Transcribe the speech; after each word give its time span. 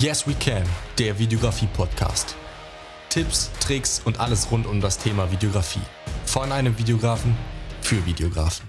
Yes 0.00 0.28
We 0.28 0.34
Can, 0.34 0.62
der 0.96 1.18
Videografie-Podcast. 1.18 2.36
Tipps, 3.08 3.50
Tricks 3.58 4.00
und 4.04 4.20
alles 4.20 4.48
rund 4.52 4.64
um 4.64 4.80
das 4.80 4.96
Thema 4.96 5.32
Videografie. 5.32 5.80
Von 6.24 6.52
einem 6.52 6.78
Videografen 6.78 7.36
für 7.80 8.06
Videografen. 8.06 8.68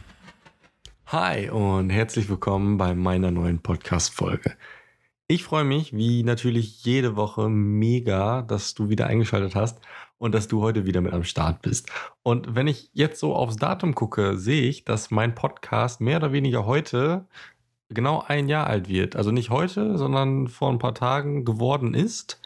Hi 1.05 1.47
und 1.51 1.91
herzlich 1.91 2.29
willkommen 2.29 2.77
bei 2.77 2.95
meiner 2.95 3.29
neuen 3.29 3.59
Podcast-Folge. 3.59 4.55
Ich 5.27 5.43
freue 5.43 5.65
mich, 5.65 5.93
wie 5.93 6.23
natürlich 6.23 6.83
jede 6.83 7.15
Woche, 7.15 7.47
mega, 7.47 8.41
dass 8.41 8.73
du 8.73 8.89
wieder 8.89 9.05
eingeschaltet 9.05 9.53
hast 9.53 9.81
und 10.17 10.33
dass 10.33 10.47
du 10.47 10.63
heute 10.63 10.87
wieder 10.87 11.01
mit 11.01 11.13
am 11.13 11.23
Start 11.23 11.61
bist. 11.61 11.91
Und 12.23 12.55
wenn 12.55 12.65
ich 12.65 12.89
jetzt 12.93 13.19
so 13.19 13.35
aufs 13.35 13.57
Datum 13.57 13.93
gucke, 13.93 14.35
sehe 14.35 14.63
ich, 14.67 14.83
dass 14.83 15.11
mein 15.11 15.35
Podcast 15.35 16.01
mehr 16.01 16.17
oder 16.17 16.31
weniger 16.31 16.65
heute 16.65 17.27
genau 17.89 18.23
ein 18.27 18.47
Jahr 18.47 18.67
alt 18.67 18.87
wird. 18.87 19.15
Also 19.15 19.31
nicht 19.31 19.49
heute, 19.49 19.97
sondern 19.97 20.47
vor 20.47 20.69
ein 20.69 20.79
paar 20.79 20.95
Tagen 20.95 21.45
geworden 21.45 21.93
ist. 21.93 22.41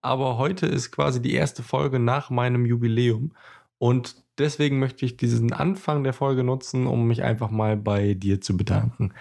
Aber 0.00 0.38
heute 0.38 0.66
ist 0.66 0.90
quasi 0.92 1.20
die 1.22 1.34
erste 1.34 1.62
Folge 1.62 1.98
nach 1.98 2.30
meinem 2.30 2.66
Jubiläum. 2.66 3.32
Und 3.78 4.16
deswegen 4.38 4.78
möchte 4.78 5.04
ich 5.04 5.16
diesen 5.16 5.52
Anfang 5.52 6.04
der 6.04 6.12
Folge 6.12 6.44
nutzen, 6.44 6.86
um 6.86 7.06
mich 7.06 7.22
einfach 7.22 7.50
mal 7.50 7.76
bei 7.76 8.14
dir 8.14 8.40
zu 8.40 8.56
bedanken. 8.56 9.12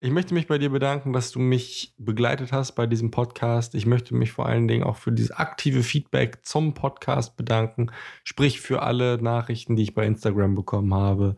Ich 0.00 0.10
möchte 0.10 0.34
mich 0.34 0.46
bei 0.46 0.58
dir 0.58 0.70
bedanken, 0.70 1.12
dass 1.12 1.32
du 1.32 1.38
mich 1.38 1.94
begleitet 1.96 2.52
hast 2.52 2.72
bei 2.72 2.86
diesem 2.86 3.10
Podcast. 3.10 3.74
Ich 3.74 3.86
möchte 3.86 4.14
mich 4.14 4.30
vor 4.30 4.46
allen 4.46 4.68
Dingen 4.68 4.84
auch 4.84 4.96
für 4.96 5.10
dieses 5.10 5.32
aktive 5.32 5.82
Feedback 5.82 6.40
zum 6.44 6.74
Podcast 6.74 7.36
bedanken. 7.36 7.90
Sprich 8.22 8.60
für 8.60 8.82
alle 8.82 9.20
Nachrichten, 9.22 9.74
die 9.74 9.84
ich 9.84 9.94
bei 9.94 10.06
Instagram 10.06 10.54
bekommen 10.54 10.92
habe, 10.94 11.36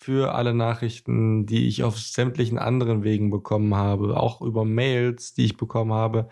für 0.00 0.34
alle 0.34 0.54
Nachrichten, 0.54 1.44
die 1.44 1.68
ich 1.68 1.84
auf 1.84 1.98
sämtlichen 1.98 2.58
anderen 2.58 3.04
Wegen 3.04 3.30
bekommen 3.30 3.74
habe, 3.74 4.16
auch 4.16 4.40
über 4.40 4.64
Mails, 4.64 5.34
die 5.34 5.44
ich 5.44 5.56
bekommen 5.58 5.92
habe. 5.92 6.28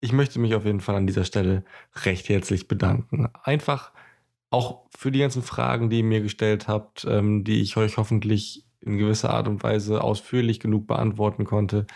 Ich 0.00 0.12
möchte 0.12 0.40
mich 0.40 0.54
auf 0.54 0.64
jeden 0.64 0.80
Fall 0.80 0.96
an 0.96 1.06
dieser 1.06 1.24
Stelle 1.24 1.64
recht 2.04 2.28
herzlich 2.28 2.66
bedanken. 2.66 3.28
Einfach 3.44 3.92
auch 4.50 4.86
für 4.96 5.12
die 5.12 5.20
ganzen 5.20 5.42
Fragen, 5.42 5.90
die 5.90 5.98
ihr 5.98 6.04
mir 6.04 6.22
gestellt 6.22 6.66
habt, 6.66 7.06
ähm, 7.08 7.44
die 7.44 7.62
ich 7.62 7.76
euch 7.76 7.98
hoffentlich 7.98 8.64
in 8.80 8.98
gewisser 8.98 9.30
Art 9.30 9.46
und 9.46 9.62
Weise 9.62 10.02
ausführlich 10.02 10.58
genug 10.58 10.86
beantworten 10.88 11.44
konnte. 11.44 11.86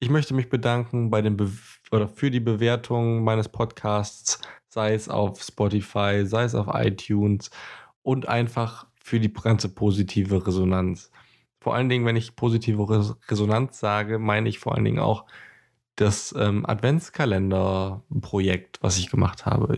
Ich 0.00 0.10
möchte 0.10 0.34
mich 0.34 0.48
bedanken 0.48 1.10
bei 1.10 1.22
den 1.22 1.36
Be 1.36 1.50
oder 1.92 2.08
für 2.08 2.30
die 2.30 2.40
Bewertung 2.40 3.22
meines 3.22 3.48
Podcasts, 3.48 4.40
sei 4.68 4.94
es 4.94 5.08
auf 5.08 5.40
Spotify, 5.42 6.24
sei 6.26 6.44
es 6.44 6.54
auf 6.54 6.66
iTunes 6.72 7.50
und 8.02 8.28
einfach 8.28 8.87
für 9.08 9.20
die 9.20 9.32
ganze 9.32 9.70
positive 9.70 10.46
Resonanz. 10.46 11.10
Vor 11.60 11.74
allen 11.74 11.88
Dingen, 11.88 12.04
wenn 12.04 12.16
ich 12.16 12.36
positive 12.36 13.16
Resonanz 13.28 13.80
sage, 13.80 14.18
meine 14.18 14.46
ich 14.48 14.58
vor 14.58 14.74
allen 14.74 14.84
Dingen 14.84 14.98
auch 15.00 15.24
das 15.96 16.34
ähm, 16.38 16.64
Adventskalender-Projekt, 16.64 18.80
was 18.82 18.98
ich 18.98 19.10
gemacht 19.10 19.46
habe. 19.46 19.76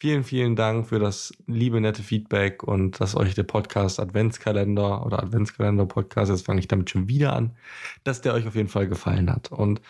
Vielen, 0.00 0.24
vielen 0.24 0.56
Dank 0.56 0.88
für 0.88 0.98
das 0.98 1.34
liebe, 1.46 1.78
nette 1.80 2.02
Feedback 2.02 2.62
und 2.62 2.98
dass 3.00 3.14
euch 3.14 3.34
der 3.34 3.42
Podcast 3.42 4.00
Adventskalender 4.00 5.04
oder 5.04 5.22
Adventskalender-Podcast, 5.22 6.30
jetzt 6.30 6.46
fange 6.46 6.60
ich 6.60 6.68
damit 6.68 6.88
schon 6.88 7.08
wieder 7.08 7.34
an, 7.34 7.54
dass 8.02 8.22
der 8.22 8.32
euch 8.32 8.46
auf 8.46 8.54
jeden 8.54 8.70
Fall 8.70 8.88
gefallen 8.88 9.30
hat. 9.30 9.52
Und 9.52 9.82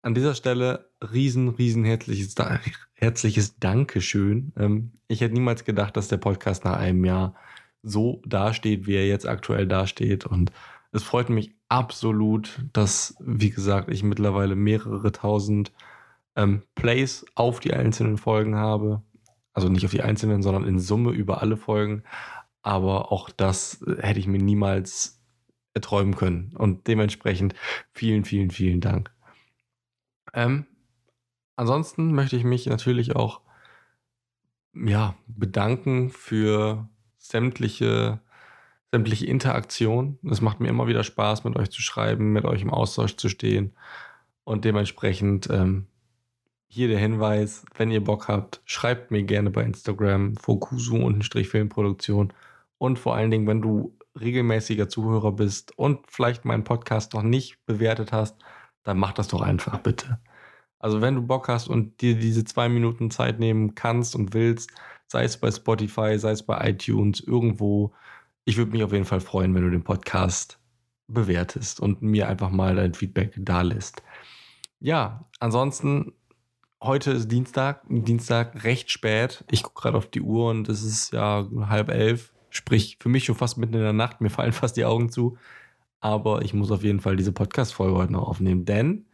an 0.00 0.14
dieser 0.14 0.34
Stelle 0.34 0.88
riesen, 1.12 1.50
riesen 1.50 1.84
herzliches, 1.84 2.34
herzliches 2.94 3.58
Dankeschön. 3.58 4.54
Ähm, 4.56 4.92
ich 5.06 5.20
hätte 5.20 5.34
niemals 5.34 5.64
gedacht, 5.64 5.98
dass 5.98 6.08
der 6.08 6.16
Podcast 6.16 6.64
nach 6.64 6.78
einem 6.78 7.04
Jahr 7.04 7.34
so 7.82 8.22
dasteht, 8.26 8.86
wie 8.86 8.96
er 8.96 9.06
jetzt 9.06 9.26
aktuell 9.26 9.66
dasteht. 9.66 10.26
Und 10.26 10.52
es 10.92 11.02
freut 11.02 11.30
mich 11.30 11.54
absolut, 11.68 12.64
dass, 12.72 13.16
wie 13.20 13.50
gesagt, 13.50 13.90
ich 13.90 14.02
mittlerweile 14.02 14.56
mehrere 14.56 15.12
tausend 15.12 15.72
ähm, 16.36 16.62
Plays 16.74 17.26
auf 17.34 17.60
die 17.60 17.74
einzelnen 17.74 18.16
Folgen 18.16 18.56
habe. 18.56 19.02
Also 19.52 19.68
nicht 19.68 19.84
auf 19.84 19.90
die 19.90 20.02
einzelnen, 20.02 20.42
sondern 20.42 20.64
in 20.64 20.78
Summe 20.78 21.10
über 21.10 21.42
alle 21.42 21.56
Folgen. 21.56 22.04
Aber 22.62 23.12
auch 23.12 23.30
das 23.30 23.84
hätte 23.98 24.20
ich 24.20 24.26
mir 24.26 24.38
niemals 24.38 25.20
erträumen 25.74 26.16
können. 26.16 26.54
Und 26.56 26.86
dementsprechend 26.86 27.54
vielen, 27.92 28.24
vielen, 28.24 28.50
vielen 28.50 28.80
Dank. 28.80 29.12
Ähm, 30.32 30.66
ansonsten 31.56 32.12
möchte 32.14 32.36
ich 32.36 32.44
mich 32.44 32.66
natürlich 32.66 33.16
auch 33.16 33.40
ja, 34.74 35.16
bedanken 35.26 36.10
für 36.10 36.88
sämtliche, 37.28 38.20
sämtliche 38.90 39.26
Interaktion. 39.26 40.18
Es 40.30 40.40
macht 40.40 40.60
mir 40.60 40.68
immer 40.68 40.86
wieder 40.86 41.04
Spaß, 41.04 41.44
mit 41.44 41.56
euch 41.56 41.70
zu 41.70 41.82
schreiben, 41.82 42.32
mit 42.32 42.44
euch 42.44 42.62
im 42.62 42.70
Austausch 42.70 43.16
zu 43.16 43.28
stehen. 43.28 43.74
Und 44.44 44.64
dementsprechend 44.64 45.48
ähm, 45.50 45.86
hier 46.68 46.88
der 46.88 46.98
Hinweis, 46.98 47.64
wenn 47.76 47.90
ihr 47.90 48.02
Bock 48.02 48.28
habt, 48.28 48.62
schreibt 48.64 49.10
mir 49.10 49.22
gerne 49.22 49.50
bei 49.50 49.62
Instagram 49.62 50.36
Fokusu-Filmproduktion. 50.36 52.32
Und 52.78 52.98
vor 52.98 53.14
allen 53.14 53.30
Dingen, 53.30 53.46
wenn 53.46 53.62
du 53.62 53.96
regelmäßiger 54.18 54.88
Zuhörer 54.88 55.32
bist 55.32 55.76
und 55.78 56.00
vielleicht 56.08 56.44
meinen 56.44 56.64
Podcast 56.64 57.14
noch 57.14 57.22
nicht 57.22 57.64
bewertet 57.66 58.12
hast, 58.12 58.36
dann 58.84 58.98
mach 58.98 59.12
das 59.12 59.28
doch 59.28 59.42
einfach 59.42 59.78
bitte. 59.78 60.18
Also 60.78 61.00
wenn 61.00 61.14
du 61.16 61.22
Bock 61.22 61.48
hast 61.48 61.68
und 61.68 62.00
dir 62.00 62.16
diese 62.16 62.44
zwei 62.44 62.68
Minuten 62.68 63.10
Zeit 63.10 63.38
nehmen 63.38 63.74
kannst 63.74 64.14
und 64.14 64.32
willst, 64.32 64.70
sei 65.08 65.24
es 65.24 65.36
bei 65.38 65.50
Spotify, 65.50 66.18
sei 66.18 66.30
es 66.30 66.42
bei 66.42 66.70
iTunes, 66.70 67.20
irgendwo. 67.20 67.92
Ich 68.44 68.56
würde 68.56 68.70
mich 68.70 68.82
auf 68.82 68.92
jeden 68.92 69.04
Fall 69.04 69.20
freuen, 69.20 69.54
wenn 69.54 69.62
du 69.62 69.70
den 69.70 69.82
Podcast 69.82 70.58
bewertest 71.08 71.80
und 71.80 72.02
mir 72.02 72.28
einfach 72.28 72.50
mal 72.50 72.76
dein 72.76 72.94
Feedback 72.94 73.32
da 73.36 73.62
lässt. 73.62 74.02
Ja, 74.80 75.24
ansonsten, 75.40 76.12
heute 76.82 77.12
ist 77.12 77.32
Dienstag, 77.32 77.82
Dienstag 77.88 78.62
recht 78.64 78.90
spät. 78.90 79.44
Ich 79.50 79.62
gucke 79.62 79.82
gerade 79.82 79.98
auf 79.98 80.06
die 80.06 80.20
Uhr 80.20 80.50
und 80.50 80.68
es 80.68 80.82
ist 80.82 81.12
ja 81.12 81.48
halb 81.68 81.88
elf, 81.88 82.32
sprich 82.50 82.98
für 83.00 83.08
mich 83.08 83.24
schon 83.24 83.34
fast 83.34 83.56
mitten 83.58 83.74
in 83.74 83.80
der 83.80 83.92
Nacht. 83.94 84.20
Mir 84.20 84.30
fallen 84.30 84.52
fast 84.52 84.76
die 84.76 84.84
Augen 84.84 85.10
zu. 85.10 85.38
Aber 86.00 86.42
ich 86.42 86.54
muss 86.54 86.70
auf 86.70 86.84
jeden 86.84 87.00
Fall 87.00 87.16
diese 87.16 87.32
Podcast-Folge 87.32 87.96
heute 87.96 88.12
noch 88.12 88.28
aufnehmen, 88.28 88.64
denn 88.64 89.06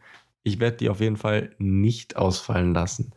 ich 0.43 0.59
werde 0.59 0.77
die 0.77 0.89
auf 0.89 0.99
jeden 0.99 1.17
Fall 1.17 1.55
nicht 1.57 2.15
ausfallen 2.15 2.75
lassen. 2.75 3.13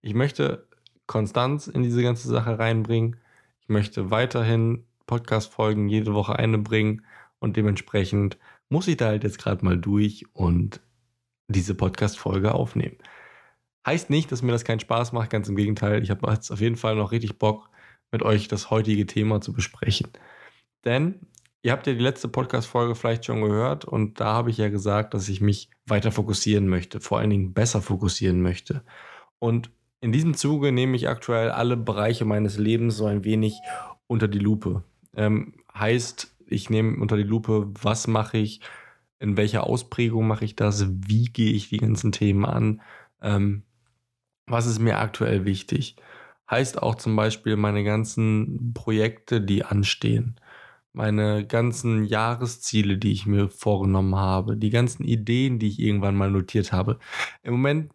Ich 0.00 0.14
möchte 0.14 0.66
Konstanz 1.06 1.66
in 1.66 1.82
diese 1.82 2.02
ganze 2.02 2.28
Sache 2.28 2.58
reinbringen. 2.58 3.16
Ich 3.60 3.68
möchte 3.68 4.10
weiterhin 4.10 4.84
Podcast-Folgen 5.06 5.88
jede 5.88 6.14
Woche 6.14 6.38
eine 6.38 6.58
bringen 6.58 7.04
und 7.38 7.56
dementsprechend 7.56 8.38
muss 8.68 8.88
ich 8.88 8.96
da 8.96 9.06
halt 9.06 9.24
jetzt 9.24 9.38
gerade 9.38 9.64
mal 9.64 9.78
durch 9.78 10.24
und 10.32 10.80
diese 11.48 11.74
Podcast-Folge 11.74 12.54
aufnehmen. 12.54 12.96
Heißt 13.86 14.10
nicht, 14.10 14.30
dass 14.30 14.42
mir 14.42 14.52
das 14.52 14.64
keinen 14.64 14.80
Spaß 14.80 15.12
macht, 15.12 15.30
ganz 15.30 15.48
im 15.48 15.56
Gegenteil. 15.56 16.02
Ich 16.02 16.10
habe 16.10 16.30
jetzt 16.30 16.50
auf 16.50 16.60
jeden 16.60 16.76
Fall 16.76 16.94
noch 16.96 17.12
richtig 17.12 17.38
Bock, 17.38 17.68
mit 18.12 18.22
euch 18.22 18.46
das 18.48 18.70
heutige 18.70 19.06
Thema 19.06 19.40
zu 19.40 19.52
besprechen. 19.52 20.08
Denn 20.84 21.20
ihr 21.62 21.72
habt 21.72 21.86
ja 21.86 21.92
die 21.92 21.98
letzte 21.98 22.28
Podcast-Folge 22.28 22.94
vielleicht 22.94 23.24
schon 23.24 23.42
gehört 23.42 23.84
und 23.84 24.20
da 24.20 24.34
habe 24.34 24.50
ich 24.50 24.58
ja 24.58 24.68
gesagt, 24.68 25.14
dass 25.14 25.28
ich 25.28 25.40
mich 25.40 25.70
weiter 25.86 26.12
fokussieren 26.12 26.68
möchte, 26.68 27.00
vor 27.00 27.18
allen 27.18 27.30
Dingen 27.30 27.54
besser 27.54 27.82
fokussieren 27.82 28.42
möchte. 28.42 28.84
Und 29.38 29.70
in 30.02 30.10
diesem 30.10 30.34
Zuge 30.34 30.72
nehme 30.72 30.96
ich 30.96 31.08
aktuell 31.08 31.50
alle 31.50 31.76
Bereiche 31.76 32.24
meines 32.24 32.58
Lebens 32.58 32.96
so 32.96 33.06
ein 33.06 33.24
wenig 33.24 33.60
unter 34.08 34.26
die 34.26 34.40
Lupe. 34.40 34.82
Ähm, 35.14 35.54
heißt, 35.74 36.34
ich 36.46 36.68
nehme 36.70 37.00
unter 37.00 37.16
die 37.16 37.22
Lupe, 37.22 37.70
was 37.80 38.08
mache 38.08 38.36
ich, 38.36 38.60
in 39.20 39.36
welcher 39.36 39.64
Ausprägung 39.64 40.26
mache 40.26 40.44
ich 40.44 40.56
das, 40.56 40.88
wie 40.88 41.26
gehe 41.26 41.52
ich 41.52 41.68
die 41.68 41.76
ganzen 41.76 42.10
Themen 42.10 42.44
an, 42.44 42.82
ähm, 43.22 43.62
was 44.46 44.66
ist 44.66 44.80
mir 44.80 44.98
aktuell 44.98 45.44
wichtig. 45.44 45.94
Heißt 46.50 46.82
auch 46.82 46.96
zum 46.96 47.14
Beispiel 47.14 47.56
meine 47.56 47.84
ganzen 47.84 48.72
Projekte, 48.74 49.40
die 49.40 49.64
anstehen, 49.64 50.34
meine 50.92 51.46
ganzen 51.46 52.04
Jahresziele, 52.04 52.98
die 52.98 53.12
ich 53.12 53.26
mir 53.26 53.48
vorgenommen 53.48 54.16
habe, 54.16 54.56
die 54.56 54.70
ganzen 54.70 55.04
Ideen, 55.04 55.60
die 55.60 55.68
ich 55.68 55.78
irgendwann 55.78 56.16
mal 56.16 56.30
notiert 56.30 56.72
habe. 56.72 56.98
Im 57.44 57.52
Moment 57.52 57.92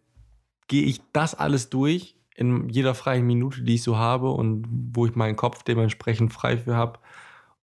gehe 0.68 0.84
ich 0.84 1.00
das 1.12 1.34
alles 1.34 1.70
durch 1.70 2.14
in 2.38 2.68
jeder 2.68 2.94
freien 2.94 3.26
Minute, 3.26 3.62
die 3.62 3.74
ich 3.74 3.82
so 3.82 3.98
habe 3.98 4.30
und 4.30 4.64
wo 4.94 5.06
ich 5.06 5.16
meinen 5.16 5.34
Kopf 5.34 5.64
dementsprechend 5.64 6.32
frei 6.32 6.56
für 6.56 6.76
habe 6.76 7.00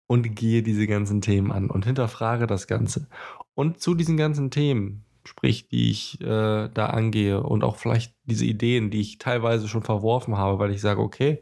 und 0.07 0.36
gehe 0.36 0.63
diese 0.63 0.86
ganzen 0.86 1.22
Themen 1.22 1.52
an 1.52 1.69
und 1.69 1.86
hinterfrage 1.86 2.46
das 2.46 2.68
Ganze. 2.68 3.07
Und 3.54 3.80
zu 3.80 3.96
diesen 3.96 4.18
ganzen 4.18 4.52
Themen, 4.52 5.06
sprich, 5.24 5.69
die 5.69 5.92
ich 5.92 6.19
äh, 6.19 6.68
da 6.68 6.88
angehe 6.88 7.42
und 7.42 7.63
auch 7.63 7.78
vielleicht 7.78 8.13
diese 8.25 8.46
Ideen, 8.46 8.92
die 8.92 9.00
ich 9.00 9.18
teilweise 9.18 9.69
schon 9.69 9.84
verworfen 9.84 10.38
habe, 10.38 10.60
weil 10.60 10.72
ich 10.72 10.81
sage, 10.81 11.00
okay, 11.00 11.42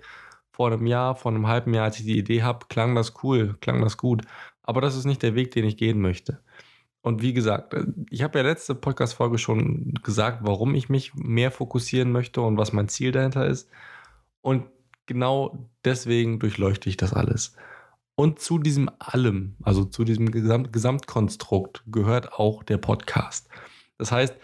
vor 0.51 0.71
einem 0.71 0.86
Jahr, 0.86 1.16
vor 1.16 1.31
einem 1.31 1.48
halben 1.48 1.74
Jahr, 1.74 1.86
als 1.86 2.00
ich 2.00 2.06
die 2.06 2.19
Idee 2.19 2.44
habe, 2.44 2.68
klang 2.69 2.94
das 2.94 3.16
cool, 3.24 3.57
klang 3.62 3.81
das 3.81 3.98
gut. 3.98 4.21
Aber 4.62 4.80
das 4.80 4.95
ist 4.95 5.06
nicht 5.06 5.24
der 5.24 5.33
Weg, 5.33 5.51
den 5.51 5.66
ich 5.66 5.75
gehen 5.77 6.00
möchte. 6.00 6.43
Und 7.03 7.21
wie 7.21 7.33
gesagt, 7.33 7.73
äh, 7.73 7.85
ich 8.09 8.23
habe 8.23 8.39
ja 8.39 8.45
letzte 8.45 8.73
Podcast-Folge 8.73 9.38
schon 9.38 9.94
gesagt, 10.03 10.39
warum 10.41 10.73
ich 10.73 10.89
mich 10.89 11.13
mehr 11.13 11.51
fokussieren 11.51 12.11
möchte 12.11 12.41
und 12.41 12.57
was 12.57 12.73
mein 12.73 12.88
Ziel 12.88 13.11
dahinter 13.11 13.45
ist. 13.45 13.69
Und 14.41 14.65
genau 15.05 15.69
deswegen 15.85 16.39
durchleuchte 16.39 16.89
ich 16.89 16.97
das 16.97 17.13
alles. 17.13 17.55
Und 18.15 18.39
zu 18.39 18.57
diesem 18.57 18.89
allem, 19.00 19.57
also 19.63 19.85
zu 19.85 20.03
diesem 20.05 20.31
Gesamt 20.31 20.71
Gesamtkonstrukt, 20.71 21.83
gehört 21.88 22.33
auch 22.33 22.63
der 22.63 22.77
Podcast. 22.77 23.49
Das 23.97 24.11
heißt, 24.11 24.35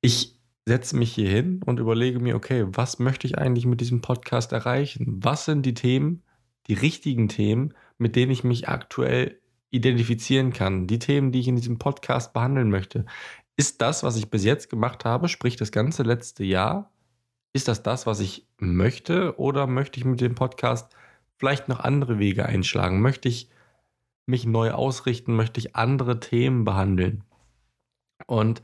ich 0.00 0.36
setze 0.66 0.96
mich 0.96 1.14
hier 1.14 1.28
hin 1.28 1.60
und 1.64 1.78
überlege 1.78 2.18
mir, 2.18 2.34
okay, 2.34 2.64
was 2.66 2.98
möchte 2.98 3.26
ich 3.26 3.38
eigentlich 3.38 3.66
mit 3.66 3.80
diesem 3.80 4.00
Podcast 4.00 4.52
erreichen? 4.52 5.20
Was 5.22 5.44
sind 5.44 5.64
die 5.64 5.74
Themen, 5.74 6.22
die 6.66 6.74
richtigen 6.74 7.28
Themen, 7.28 7.74
mit 7.98 8.16
denen 8.16 8.32
ich 8.32 8.42
mich 8.42 8.68
aktuell 8.68 9.38
identifizieren 9.74 10.52
kann? 10.52 10.86
Die 10.86 10.98
Themen, 10.98 11.32
die 11.32 11.40
ich 11.40 11.48
in 11.48 11.56
diesem 11.56 11.78
Podcast 11.78 12.32
behandeln 12.32 12.70
möchte. 12.70 13.04
Ist 13.56 13.82
das, 13.82 14.02
was 14.02 14.16
ich 14.16 14.30
bis 14.30 14.44
jetzt 14.44 14.70
gemacht 14.70 15.04
habe, 15.04 15.28
sprich 15.28 15.56
das 15.56 15.72
ganze 15.72 16.02
letzte 16.02 16.44
Jahr, 16.44 16.90
ist 17.52 17.68
das 17.68 17.82
das, 17.82 18.06
was 18.06 18.20
ich 18.20 18.48
möchte 18.58 19.38
oder 19.38 19.66
möchte 19.66 19.98
ich 19.98 20.04
mit 20.04 20.20
dem 20.20 20.34
Podcast 20.34 20.94
vielleicht 21.38 21.68
noch 21.68 21.80
andere 21.80 22.18
Wege 22.18 22.46
einschlagen? 22.46 23.00
Möchte 23.00 23.28
ich 23.28 23.48
mich 24.26 24.44
neu 24.44 24.72
ausrichten? 24.72 25.36
Möchte 25.36 25.60
ich 25.60 25.76
andere 25.76 26.18
Themen 26.18 26.64
behandeln? 26.64 27.22
Und 28.26 28.62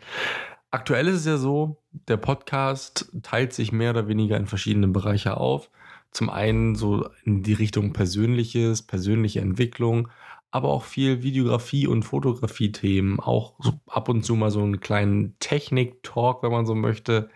aktuell 0.73 1.07
ist 1.07 1.21
es 1.21 1.27
ja 1.27 1.37
so, 1.37 1.81
der 2.09 2.17
Podcast 2.17 3.13
teilt 3.23 3.53
sich 3.53 3.71
mehr 3.71 3.91
oder 3.91 4.09
weniger 4.09 4.37
in 4.37 4.47
verschiedene 4.47 4.89
Bereiche 4.89 5.37
auf. 5.37 5.71
Zum 6.11 6.29
einen 6.29 6.75
so 6.75 7.09
in 7.25 7.45
die 7.45 7.53
Richtung 7.53 7.93
Persönliches, 7.93 8.83
persönliche 8.83 9.41
Entwicklung, 9.41 10.09
aber 10.51 10.69
auch 10.69 10.85
viel 10.85 11.23
Videografie 11.23 11.87
und 11.87 12.03
Fotografie-Themen, 12.03 13.21
auch 13.21 13.55
so 13.61 13.73
ab 13.87 14.09
und 14.09 14.25
zu 14.25 14.35
mal 14.35 14.51
so 14.51 14.63
einen 14.63 14.81
kleinen 14.81 15.39
Technik-Talk, 15.39 16.43
wenn 16.43 16.51
man 16.51 16.67
so 16.67 16.75
möchte. 16.75 17.31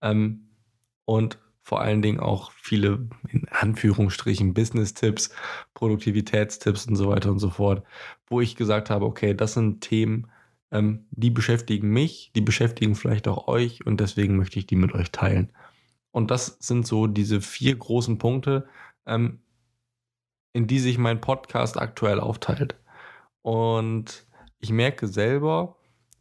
Ähm, 0.00 0.48
und 1.04 1.38
vor 1.62 1.80
allen 1.80 2.02
Dingen 2.02 2.20
auch 2.20 2.52
viele, 2.52 3.08
in 3.28 3.48
Anführungsstrichen, 3.48 4.54
Business-Tipps, 4.54 5.30
Produktivitätstipps 5.74 6.86
und 6.86 6.96
so 6.96 7.08
weiter 7.08 7.30
und 7.30 7.38
so 7.38 7.50
fort, 7.50 7.84
wo 8.28 8.40
ich 8.40 8.56
gesagt 8.56 8.90
habe, 8.90 9.06
okay, 9.06 9.34
das 9.34 9.54
sind 9.54 9.80
Themen, 9.80 10.30
ähm, 10.70 11.06
die 11.10 11.30
beschäftigen 11.30 11.88
mich, 11.90 12.32
die 12.34 12.42
beschäftigen 12.42 12.94
vielleicht 12.94 13.28
auch 13.28 13.48
euch 13.48 13.86
und 13.86 14.00
deswegen 14.00 14.36
möchte 14.36 14.58
ich 14.58 14.66
die 14.66 14.76
mit 14.76 14.92
euch 14.94 15.10
teilen. 15.10 15.52
Und 16.10 16.30
das 16.30 16.58
sind 16.60 16.86
so 16.86 17.06
diese 17.06 17.40
vier 17.40 17.76
großen 17.76 18.18
Punkte, 18.18 18.66
ähm, 19.06 19.40
in 20.54 20.66
die 20.66 20.78
sich 20.78 20.96
mein 20.96 21.20
Podcast 21.20 21.78
aktuell 21.78 22.18
aufteilt. 22.20 22.76
Und 23.42 24.24
ich 24.60 24.70
merke 24.70 25.06
selber, 25.06 25.76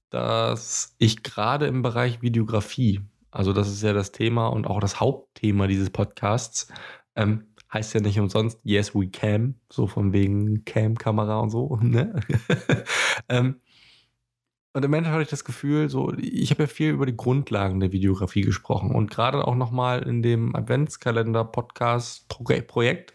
dass 0.10 0.96
ich 0.98 1.24
gerade 1.24 1.68
im 1.68 1.82
Bereich 1.82 2.22
Videografie, 2.22 3.00
also 3.32 3.54
das 3.54 3.70
ist 3.70 3.84
ja 3.84 3.94
das 3.94 4.12
Thema 4.12 4.48
und 4.48 4.68
auch 4.68 4.82
das 4.82 5.00
Hauptthema 5.00 5.68
dieses 5.68 5.92
Podcasts, 5.92 6.68
ähm, 7.16 7.46
heißt 7.72 7.94
ja 7.94 8.02
nicht 8.02 8.20
umsonst 8.20 8.60
Yes 8.64 8.94
We 8.94 9.08
Cam, 9.08 9.56
so 9.72 9.88
von 9.88 10.12
wegen 10.14 10.66
Cam-Kamera 10.66 11.40
und 11.40 11.50
so. 11.50 11.80
Ne? 11.82 12.20
ähm, 13.30 13.62
und 14.76 14.84
im 14.84 14.92
Endeffekt 14.94 15.14
hatte 15.14 15.24
ich 15.24 15.30
das 15.30 15.46
Gefühl, 15.46 15.88
so, 15.90 16.12
ich 16.18 16.50
habe 16.50 16.64
ja 16.64 16.68
viel 16.68 16.90
über 16.90 17.06
die 17.06 17.16
Grundlagen 17.16 17.80
der 17.80 17.92
Videografie 17.92 18.42
gesprochen 18.42 18.96
und 18.96 19.12
gerade 19.12 19.48
auch 19.48 19.54
nochmal 19.54 20.02
in 20.02 20.24
dem 20.24 20.56
Adventskalender-Podcast-Projekt 20.56 23.14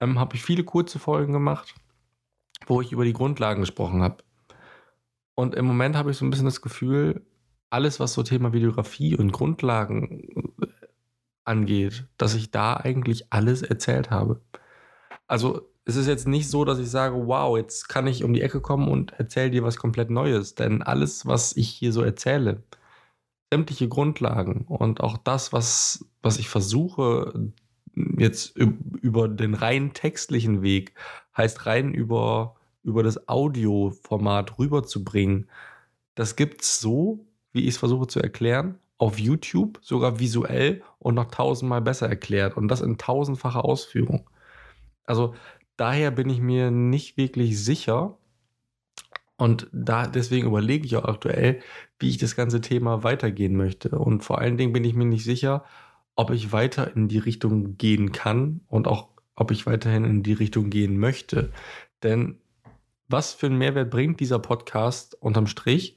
ähm, 0.00 0.18
habe 0.18 0.36
ich 0.36 0.42
viele 0.42 0.64
kurze 0.64 0.98
Folgen 0.98 1.32
gemacht, 1.32 1.74
wo 2.66 2.80
ich 2.80 2.92
über 2.92 3.04
die 3.04 3.12
Grundlagen 3.12 3.60
gesprochen 3.60 4.02
habe. 4.02 4.24
Und 5.34 5.54
im 5.54 5.64
Moment 5.64 5.96
habe 5.96 6.10
ich 6.10 6.16
so 6.16 6.24
ein 6.24 6.30
bisschen 6.30 6.46
das 6.46 6.62
Gefühl, 6.62 7.24
alles, 7.70 8.00
was 8.00 8.14
so 8.14 8.22
Thema 8.22 8.52
Videografie 8.52 9.16
und 9.16 9.32
Grundlagen 9.32 10.54
äh, 10.60 10.66
angeht, 11.44 12.06
dass 12.18 12.34
ich 12.34 12.50
da 12.50 12.74
eigentlich 12.74 13.32
alles 13.32 13.62
erzählt 13.62 14.10
habe. 14.10 14.40
Also 15.28 15.70
es 15.84 15.96
ist 15.96 16.06
jetzt 16.06 16.28
nicht 16.28 16.48
so, 16.48 16.64
dass 16.64 16.78
ich 16.78 16.90
sage, 16.90 17.26
wow, 17.26 17.56
jetzt 17.56 17.88
kann 17.88 18.06
ich 18.06 18.24
um 18.24 18.32
die 18.32 18.42
Ecke 18.42 18.60
kommen 18.60 18.88
und 18.88 19.12
erzähle 19.12 19.50
dir 19.50 19.64
was 19.64 19.76
komplett 19.76 20.10
Neues. 20.10 20.54
Denn 20.54 20.82
alles, 20.82 21.26
was 21.26 21.56
ich 21.56 21.68
hier 21.68 21.92
so 21.92 22.02
erzähle, 22.02 22.62
sämtliche 23.52 23.88
Grundlagen 23.88 24.64
und 24.66 25.00
auch 25.00 25.16
das, 25.18 25.52
was, 25.52 26.04
was 26.22 26.38
ich 26.38 26.48
versuche, 26.48 27.52
jetzt 27.94 28.56
über 28.56 29.28
den 29.28 29.54
rein 29.54 29.92
textlichen 29.92 30.62
Weg, 30.62 30.94
heißt 31.36 31.66
rein 31.66 31.92
über, 31.92 32.56
über 32.82 33.02
das 33.02 33.28
Audioformat 33.28 34.58
rüberzubringen, 34.58 35.48
das 36.14 36.36
gibt 36.36 36.62
es 36.62 36.80
so, 36.80 37.24
wie 37.52 37.62
ich 37.62 37.68
es 37.68 37.76
versuche 37.78 38.06
zu 38.06 38.20
erklären, 38.20 38.78
auf 38.98 39.18
YouTube, 39.18 39.78
sogar 39.82 40.20
visuell 40.20 40.82
und 40.98 41.14
noch 41.14 41.30
tausendmal 41.30 41.80
besser 41.80 42.08
erklärt. 42.08 42.56
Und 42.56 42.68
das 42.68 42.82
in 42.82 42.98
tausendfacher 42.98 43.64
Ausführung. 43.64 44.28
Also 45.04 45.34
daher 45.76 46.10
bin 46.10 46.28
ich 46.28 46.40
mir 46.40 46.70
nicht 46.70 47.16
wirklich 47.16 47.62
sicher. 47.64 48.18
Und 49.38 49.68
da 49.72 50.06
deswegen 50.06 50.46
überlege 50.48 50.84
ich 50.84 50.96
auch 50.96 51.06
aktuell, 51.06 51.60
wie 51.98 52.10
ich 52.10 52.18
das 52.18 52.36
ganze 52.36 52.60
Thema 52.60 53.02
weitergehen 53.02 53.56
möchte. 53.56 53.98
Und 53.98 54.22
vor 54.22 54.38
allen 54.38 54.58
Dingen 54.58 54.74
bin 54.74 54.84
ich 54.84 54.94
mir 54.94 55.06
nicht 55.06 55.24
sicher, 55.24 55.64
ob 56.20 56.28
ich 56.32 56.52
weiter 56.52 56.94
in 56.94 57.08
die 57.08 57.18
Richtung 57.18 57.78
gehen 57.78 58.12
kann 58.12 58.60
und 58.66 58.86
auch 58.86 59.08
ob 59.36 59.50
ich 59.52 59.64
weiterhin 59.64 60.04
in 60.04 60.22
die 60.22 60.34
Richtung 60.34 60.68
gehen 60.68 60.98
möchte. 60.98 61.50
Denn 62.02 62.42
was 63.08 63.32
für 63.32 63.46
einen 63.46 63.56
Mehrwert 63.56 63.90
bringt 63.90 64.20
dieser 64.20 64.38
Podcast 64.38 65.14
unterm 65.14 65.46
Strich, 65.46 65.96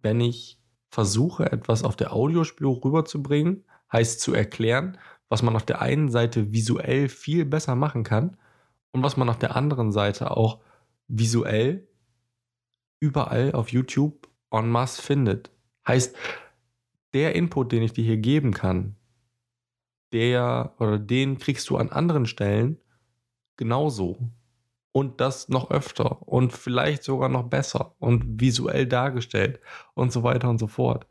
wenn 0.00 0.22
ich 0.22 0.58
versuche, 0.88 1.52
etwas 1.52 1.84
auf 1.84 1.96
der 1.96 2.14
Audiospur 2.14 2.82
rüberzubringen, 2.82 3.66
heißt 3.92 4.22
zu 4.22 4.32
erklären, 4.32 4.96
was 5.28 5.42
man 5.42 5.54
auf 5.54 5.66
der 5.66 5.82
einen 5.82 6.08
Seite 6.08 6.50
visuell 6.50 7.10
viel 7.10 7.44
besser 7.44 7.74
machen 7.74 8.04
kann 8.04 8.38
und 8.92 9.02
was 9.02 9.18
man 9.18 9.28
auf 9.28 9.38
der 9.38 9.54
anderen 9.54 9.92
Seite 9.92 10.30
auch 10.34 10.60
visuell 11.08 11.86
überall 13.00 13.52
auf 13.52 13.68
YouTube 13.68 14.28
en 14.50 14.70
masse 14.70 15.02
findet. 15.02 15.50
Heißt, 15.86 16.16
der 17.12 17.34
Input, 17.34 17.70
den 17.70 17.82
ich 17.82 17.92
dir 17.92 18.04
hier 18.04 18.16
geben 18.16 18.54
kann, 18.54 18.96
der 20.12 20.74
oder 20.78 20.98
den 20.98 21.38
kriegst 21.38 21.68
du 21.70 21.76
an 21.76 21.90
anderen 21.90 22.26
Stellen 22.26 22.78
genauso. 23.56 24.18
Und 24.92 25.20
das 25.20 25.48
noch 25.48 25.70
öfter 25.70 26.26
und 26.26 26.52
vielleicht 26.52 27.04
sogar 27.04 27.28
noch 27.28 27.44
besser 27.44 27.94
und 27.98 28.40
visuell 28.40 28.86
dargestellt 28.86 29.60
und 29.94 30.12
so 30.12 30.22
weiter 30.22 30.48
und 30.48 30.58
so 30.58 30.66
fort. 30.66 31.06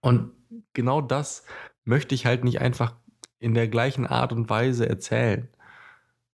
Und 0.00 0.32
genau 0.72 1.00
das 1.00 1.44
möchte 1.84 2.14
ich 2.14 2.26
halt 2.26 2.44
nicht 2.44 2.60
einfach 2.60 2.94
in 3.38 3.54
der 3.54 3.68
gleichen 3.68 4.06
Art 4.06 4.32
und 4.32 4.50
Weise 4.50 4.88
erzählen. 4.88 5.48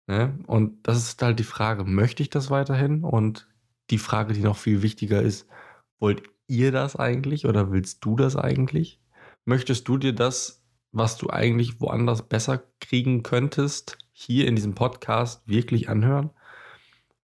Ne? 0.06 0.38
Und 0.46 0.86
das 0.86 0.98
ist 0.98 1.22
halt 1.22 1.38
die 1.38 1.44
Frage, 1.44 1.84
möchte 1.84 2.22
ich 2.22 2.30
das 2.30 2.50
weiterhin? 2.50 3.04
Und 3.04 3.48
die 3.90 3.98
Frage, 3.98 4.32
die 4.32 4.40
noch 4.40 4.56
viel 4.56 4.82
wichtiger 4.82 5.22
ist, 5.22 5.46
wollt 5.98 6.22
ihr 6.46 6.72
das 6.72 6.96
eigentlich 6.96 7.46
oder 7.46 7.70
willst 7.70 8.04
du 8.04 8.16
das 8.16 8.36
eigentlich? 8.36 9.00
Möchtest 9.44 9.88
du 9.88 9.98
dir 9.98 10.14
das 10.14 10.63
was 10.94 11.16
du 11.16 11.28
eigentlich 11.28 11.80
woanders 11.80 12.22
besser 12.22 12.62
kriegen 12.80 13.24
könntest, 13.24 13.98
hier 14.12 14.46
in 14.46 14.54
diesem 14.54 14.76
Podcast 14.76 15.46
wirklich 15.46 15.88
anhören. 15.88 16.30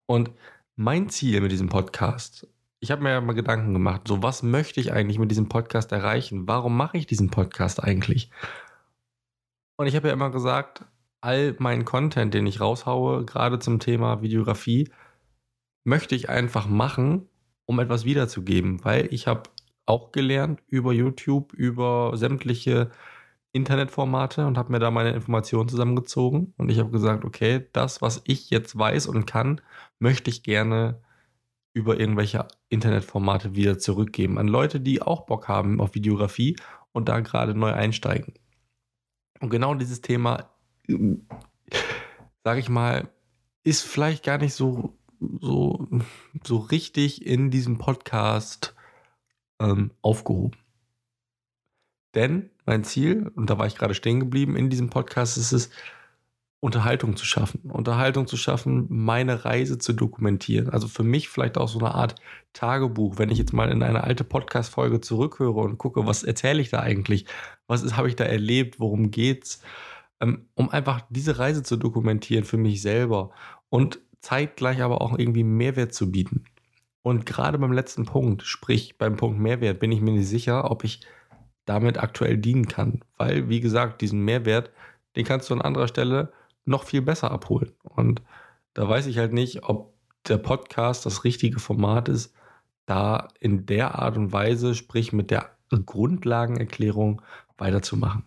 Und 0.07 0.31
mein 0.75 1.11
Ziel 1.11 1.43
mit 1.43 1.53
diesem 1.53 1.69
Podcast, 1.69 2.49
ich 2.81 2.91
habe 2.91 3.03
mir 3.03 3.11
ja 3.11 3.21
mal 3.21 3.35
Gedanken 3.35 3.75
gemacht, 3.75 4.09
so 4.09 4.23
was 4.23 4.43
möchte 4.43 4.81
ich 4.81 4.93
eigentlich 4.93 5.19
mit 5.19 5.31
diesem 5.31 5.51
Podcast 5.51 5.93
erreichen? 5.93 6.49
Warum 6.49 6.77
mache 6.79 6.97
ich 6.97 7.07
diesen 7.07 7.31
Podcast 7.31 7.85
eigentlich? 7.85 8.31
Und 9.77 9.87
ich 9.87 9.95
habe 9.97 10.09
ja 10.09 10.15
immer 10.15 10.31
gesagt, 10.31 10.87
all 11.21 11.55
meinen 11.59 11.85
Content, 11.85 12.33
den 12.33 12.47
ich 12.47 12.61
raushaue, 12.61 13.27
gerade 13.27 13.59
zum 13.59 13.81
Thema 13.81 14.23
Videografie, 14.23 14.91
möchte 15.85 16.15
ich 16.15 16.31
einfach 16.31 16.67
machen, 16.67 17.29
um 17.67 17.81
etwas 17.81 18.07
wiederzugeben, 18.07 18.83
weil 18.83 19.13
ich 19.13 19.27
habe 19.27 19.43
auch 19.85 20.11
gelernt 20.11 20.63
über 20.69 20.95
YouTube, 20.95 21.53
über 21.53 22.17
sämtliche 22.17 22.91
Internetformate 23.53 24.47
und 24.47 24.59
habe 24.59 24.73
mir 24.73 24.79
da 24.79 24.91
meine 24.91 25.13
Informationen 25.13 25.69
zusammengezogen. 25.69 26.55
Und 26.57 26.71
ich 26.71 26.79
habe 26.79 26.91
gesagt, 26.91 27.25
okay, 27.25 27.67
das, 27.73 28.03
was 28.03 28.23
ich 28.25 28.51
jetzt 28.51 28.79
weiß 28.79 29.07
und 29.07 29.27
kann, 29.27 29.61
möchte 29.99 30.31
ich 30.31 30.43
gerne 30.43 31.01
über 31.73 31.99
irgendwelche 31.99 32.47
Internetformate 32.69 33.55
wieder 33.55 33.79
zurückgeben 33.79 34.39
an 34.39 34.49
Leute, 34.49 34.81
die 34.81 35.01
auch 35.01 35.27
Bock 35.27 35.49
haben 35.49 35.81
auf 35.81 35.95
Videografie 35.95 36.57
und 36.93 37.09
da 37.09 37.21
gerade 37.21 37.55
neu 37.55 37.73
einsteigen. 37.73 38.35
Und 39.41 39.51
genau 39.51 39.75
dieses 39.75 40.01
Thema, 40.01 40.51
sage 42.45 42.61
ich 42.61 42.69
mal, 42.69 43.09
ist 43.63 43.83
vielleicht 43.83 44.25
gar 44.25 44.39
nicht 44.39 44.55
so, 44.55 44.99
so, 45.21 45.87
so 46.43 46.57
richtig 46.59 47.25
in 47.25 47.51
diesem 47.51 47.79
Podcast 47.79 48.75
ähm, 49.61 49.93
aufgehoben. 50.03 50.59
Denn 52.15 52.51
mein 52.69 52.85
Ziel, 52.85 53.33
und 53.35 53.51
da 53.51 53.59
war 53.59 53.67
ich 53.67 53.77
gerade 53.77 53.95
stehen 53.95 54.21
geblieben 54.21 54.55
in 54.55 54.71
diesem 54.71 54.91
Podcast, 54.91 55.37
ist 55.39 55.53
es, 55.53 55.71
Unterhaltung 56.61 57.17
zu 57.17 57.25
schaffen. 57.25 57.71
Unterhaltung 57.71 58.27
zu 58.27 58.37
schaffen, 58.37 58.87
meine 58.89 59.45
Reise 59.45 59.79
zu 59.79 59.93
dokumentieren. 59.93 60.69
Also 60.69 60.89
für 60.89 61.05
mich 61.05 61.29
vielleicht 61.29 61.57
auch 61.57 61.69
so 61.69 61.79
eine 61.79 61.95
Art 61.95 62.17
Tagebuch, 62.53 63.17
wenn 63.17 63.31
ich 63.31 63.39
jetzt 63.39 63.53
mal 63.53 63.71
in 63.71 63.83
eine 63.83 64.03
alte 64.03 64.25
Podcast-Folge 64.25 65.01
zurückhöre 65.01 65.61
und 65.61 65.79
gucke, 65.79 66.05
was 66.05 66.25
erzähle 66.25 66.61
ich 66.61 66.71
da 66.71 66.81
eigentlich? 66.81 67.27
Was 67.69 67.97
habe 67.97 68.09
ich 68.09 68.17
da 68.17 68.25
erlebt? 68.25 68.81
Worum 68.81 69.13
geht's? 69.13 69.63
Ähm, 70.21 70.49
um 70.55 70.69
einfach 70.69 71.03
diese 71.11 71.39
Reise 71.39 71.63
zu 71.63 71.77
dokumentieren 71.77 72.45
für 72.45 72.57
mich 72.57 72.83
selber 72.83 73.31
und 73.69 74.01
zeitgleich 74.21 74.83
aber 74.83 75.01
auch 75.01 75.17
irgendwie 75.17 75.45
Mehrwert 75.45 75.95
zu 75.95 76.11
bieten. 76.11 76.45
Und 77.03 77.25
gerade 77.25 77.57
beim 77.59 77.73
letzten 77.73 78.05
Punkt, 78.05 78.43
sprich 78.43 78.99
beim 78.99 79.17
Punkt 79.17 79.39
Mehrwert, 79.39 79.79
bin 79.79 79.93
ich 79.93 80.01
mir 80.01 80.11
nicht 80.11 80.29
sicher, 80.29 80.71
ob 80.73 80.83
ich 80.83 81.03
damit 81.69 81.99
aktuell 81.99 82.39
dienen 82.39 82.67
kann. 82.67 83.01
Weil, 83.17 83.49
wie 83.49 83.61
gesagt, 83.61 84.01
diesen 84.01 84.25
Mehrwert, 84.25 84.71
den 85.17 85.25
kannst 85.25 85.51
du 85.51 85.55
an 85.55 85.63
anderer 85.63 85.89
Stelle 85.89 86.33
noch 86.65 86.85
viel 86.85 87.03
besser 87.03 87.31
abholen. 87.31 87.73
Und 87.83 88.23
da 88.75 88.89
weiß 88.89 89.07
ich 89.07 89.19
halt 89.19 89.33
nicht, 89.33 89.65
ob 89.65 89.93
der 90.29 90.39
Podcast 90.39 91.07
das 91.07 91.25
richtige 91.25 91.59
Format 91.59 92.09
ist, 92.09 92.35
da 92.87 93.29
in 93.41 93.67
der 93.67 93.99
Art 93.99 94.17
und 94.17 94.33
Weise, 94.33 94.75
sprich 94.75 95.13
mit 95.13 95.31
der 95.31 95.51
Grundlagenerklärung, 95.71 97.23
weiterzumachen. 97.59 98.25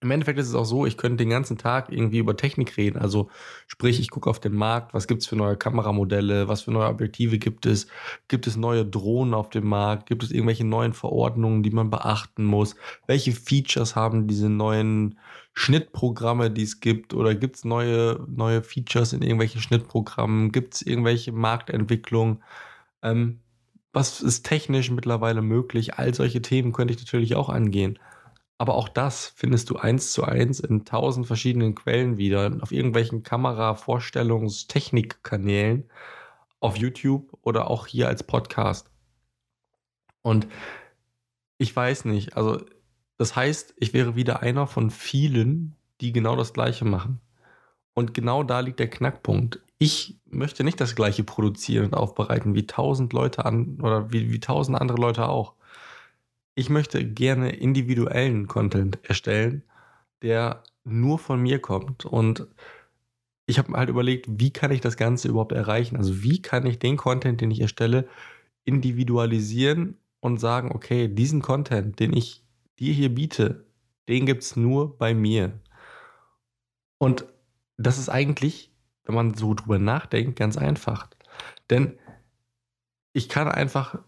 Im 0.00 0.10
Endeffekt 0.10 0.38
ist 0.38 0.48
es 0.48 0.54
auch 0.54 0.66
so, 0.66 0.84
ich 0.84 0.98
könnte 0.98 1.16
den 1.16 1.30
ganzen 1.30 1.56
Tag 1.56 1.90
irgendwie 1.90 2.18
über 2.18 2.36
Technik 2.36 2.76
reden. 2.76 2.98
Also 2.98 3.30
sprich, 3.66 3.98
ich 3.98 4.10
gucke 4.10 4.28
auf 4.28 4.40
den 4.40 4.54
Markt, 4.54 4.92
was 4.92 5.06
gibt 5.06 5.22
es 5.22 5.28
für 5.28 5.36
neue 5.36 5.56
Kameramodelle, 5.56 6.48
was 6.48 6.62
für 6.62 6.70
neue 6.70 6.88
Objektive 6.88 7.38
gibt 7.38 7.64
es, 7.64 7.86
gibt 8.28 8.46
es 8.46 8.56
neue 8.56 8.84
Drohnen 8.84 9.32
auf 9.32 9.48
dem 9.48 9.66
Markt, 9.66 10.06
gibt 10.06 10.22
es 10.22 10.30
irgendwelche 10.30 10.64
neuen 10.64 10.92
Verordnungen, 10.92 11.62
die 11.62 11.70
man 11.70 11.88
beachten 11.88 12.44
muss, 12.44 12.76
welche 13.06 13.32
Features 13.32 13.96
haben 13.96 14.26
diese 14.26 14.50
neuen 14.50 15.18
Schnittprogramme, 15.54 16.50
die 16.50 16.64
es 16.64 16.80
gibt, 16.80 17.14
oder 17.14 17.34
gibt 17.34 17.56
es 17.56 17.64
neue, 17.64 18.22
neue 18.28 18.62
Features 18.62 19.14
in 19.14 19.22
irgendwelchen 19.22 19.62
Schnittprogrammen, 19.62 20.52
gibt 20.52 20.74
es 20.74 20.82
irgendwelche 20.82 21.32
Marktentwicklungen. 21.32 22.42
Ähm, 23.02 23.40
was 23.94 24.20
ist 24.20 24.44
technisch 24.44 24.90
mittlerweile 24.90 25.40
möglich? 25.40 25.94
All 25.94 26.12
solche 26.12 26.42
Themen 26.42 26.74
könnte 26.74 26.92
ich 26.92 27.00
natürlich 27.00 27.34
auch 27.34 27.48
angehen. 27.48 27.98
Aber 28.58 28.74
auch 28.74 28.88
das 28.88 29.26
findest 29.36 29.70
du 29.70 29.76
eins 29.76 30.12
zu 30.12 30.24
eins 30.24 30.60
in 30.60 30.84
tausend 30.84 31.26
verschiedenen 31.26 31.74
Quellen 31.74 32.16
wieder, 32.16 32.56
auf 32.60 32.72
irgendwelchen 32.72 33.22
Kamera-Vorstellungstechnikkanälen, 33.22 35.90
auf 36.60 36.76
YouTube 36.76 37.36
oder 37.42 37.70
auch 37.70 37.86
hier 37.86 38.08
als 38.08 38.22
Podcast. 38.22 38.90
Und 40.22 40.46
ich 41.58 41.76
weiß 41.76 42.06
nicht, 42.06 42.36
also 42.36 42.60
das 43.18 43.36
heißt, 43.36 43.74
ich 43.78 43.94
wäre 43.94 44.16
wieder 44.16 44.40
einer 44.40 44.66
von 44.66 44.90
vielen, 44.90 45.76
die 46.00 46.12
genau 46.12 46.36
das 46.36 46.52
Gleiche 46.52 46.84
machen. 46.84 47.20
Und 47.94 48.14
genau 48.14 48.42
da 48.42 48.60
liegt 48.60 48.80
der 48.80 48.90
Knackpunkt 48.90 49.60
ich 49.78 50.18
möchte 50.26 50.64
nicht 50.64 50.80
das 50.80 50.94
gleiche 50.94 51.24
produzieren 51.24 51.86
und 51.86 51.94
aufbereiten 51.94 52.54
wie 52.54 52.66
tausend 52.66 53.12
Leute 53.12 53.44
an 53.44 53.78
oder 53.80 54.12
wie, 54.12 54.32
wie 54.32 54.40
tausend 54.40 54.80
andere 54.80 54.98
Leute 54.98 55.28
auch. 55.28 55.54
Ich 56.56 56.70
möchte 56.70 57.04
gerne 57.04 57.50
individuellen 57.50 58.48
Content 58.48 58.98
erstellen, 59.04 59.62
der 60.22 60.64
nur 60.82 61.20
von 61.20 61.40
mir 61.40 61.60
kommt. 61.60 62.04
Und 62.04 62.48
ich 63.46 63.58
habe 63.58 63.72
halt 63.74 63.88
überlegt, 63.88 64.26
wie 64.28 64.52
kann 64.52 64.72
ich 64.72 64.80
das 64.80 64.96
Ganze 64.96 65.28
überhaupt 65.28 65.52
erreichen? 65.52 65.96
Also 65.96 66.24
wie 66.24 66.42
kann 66.42 66.66
ich 66.66 66.80
den 66.80 66.96
Content, 66.96 67.40
den 67.40 67.52
ich 67.52 67.60
erstelle, 67.60 68.08
individualisieren 68.64 69.96
und 70.18 70.40
sagen, 70.40 70.72
okay, 70.72 71.06
diesen 71.06 71.42
Content, 71.42 72.00
den 72.00 72.12
ich 72.12 72.42
dir 72.80 72.92
hier 72.92 73.14
biete, 73.14 73.66
den 74.08 74.26
gibt 74.26 74.42
es 74.42 74.56
nur 74.56 74.98
bei 74.98 75.14
mir. 75.14 75.60
Und 76.98 77.26
das 77.76 77.98
ist 77.98 78.08
eigentlich 78.08 78.72
wenn 79.06 79.14
man 79.14 79.34
so 79.34 79.54
drüber 79.54 79.78
nachdenkt, 79.78 80.36
ganz 80.36 80.56
einfach. 80.56 81.08
Denn 81.70 81.98
ich 83.12 83.28
kann 83.28 83.48
einfach 83.48 83.98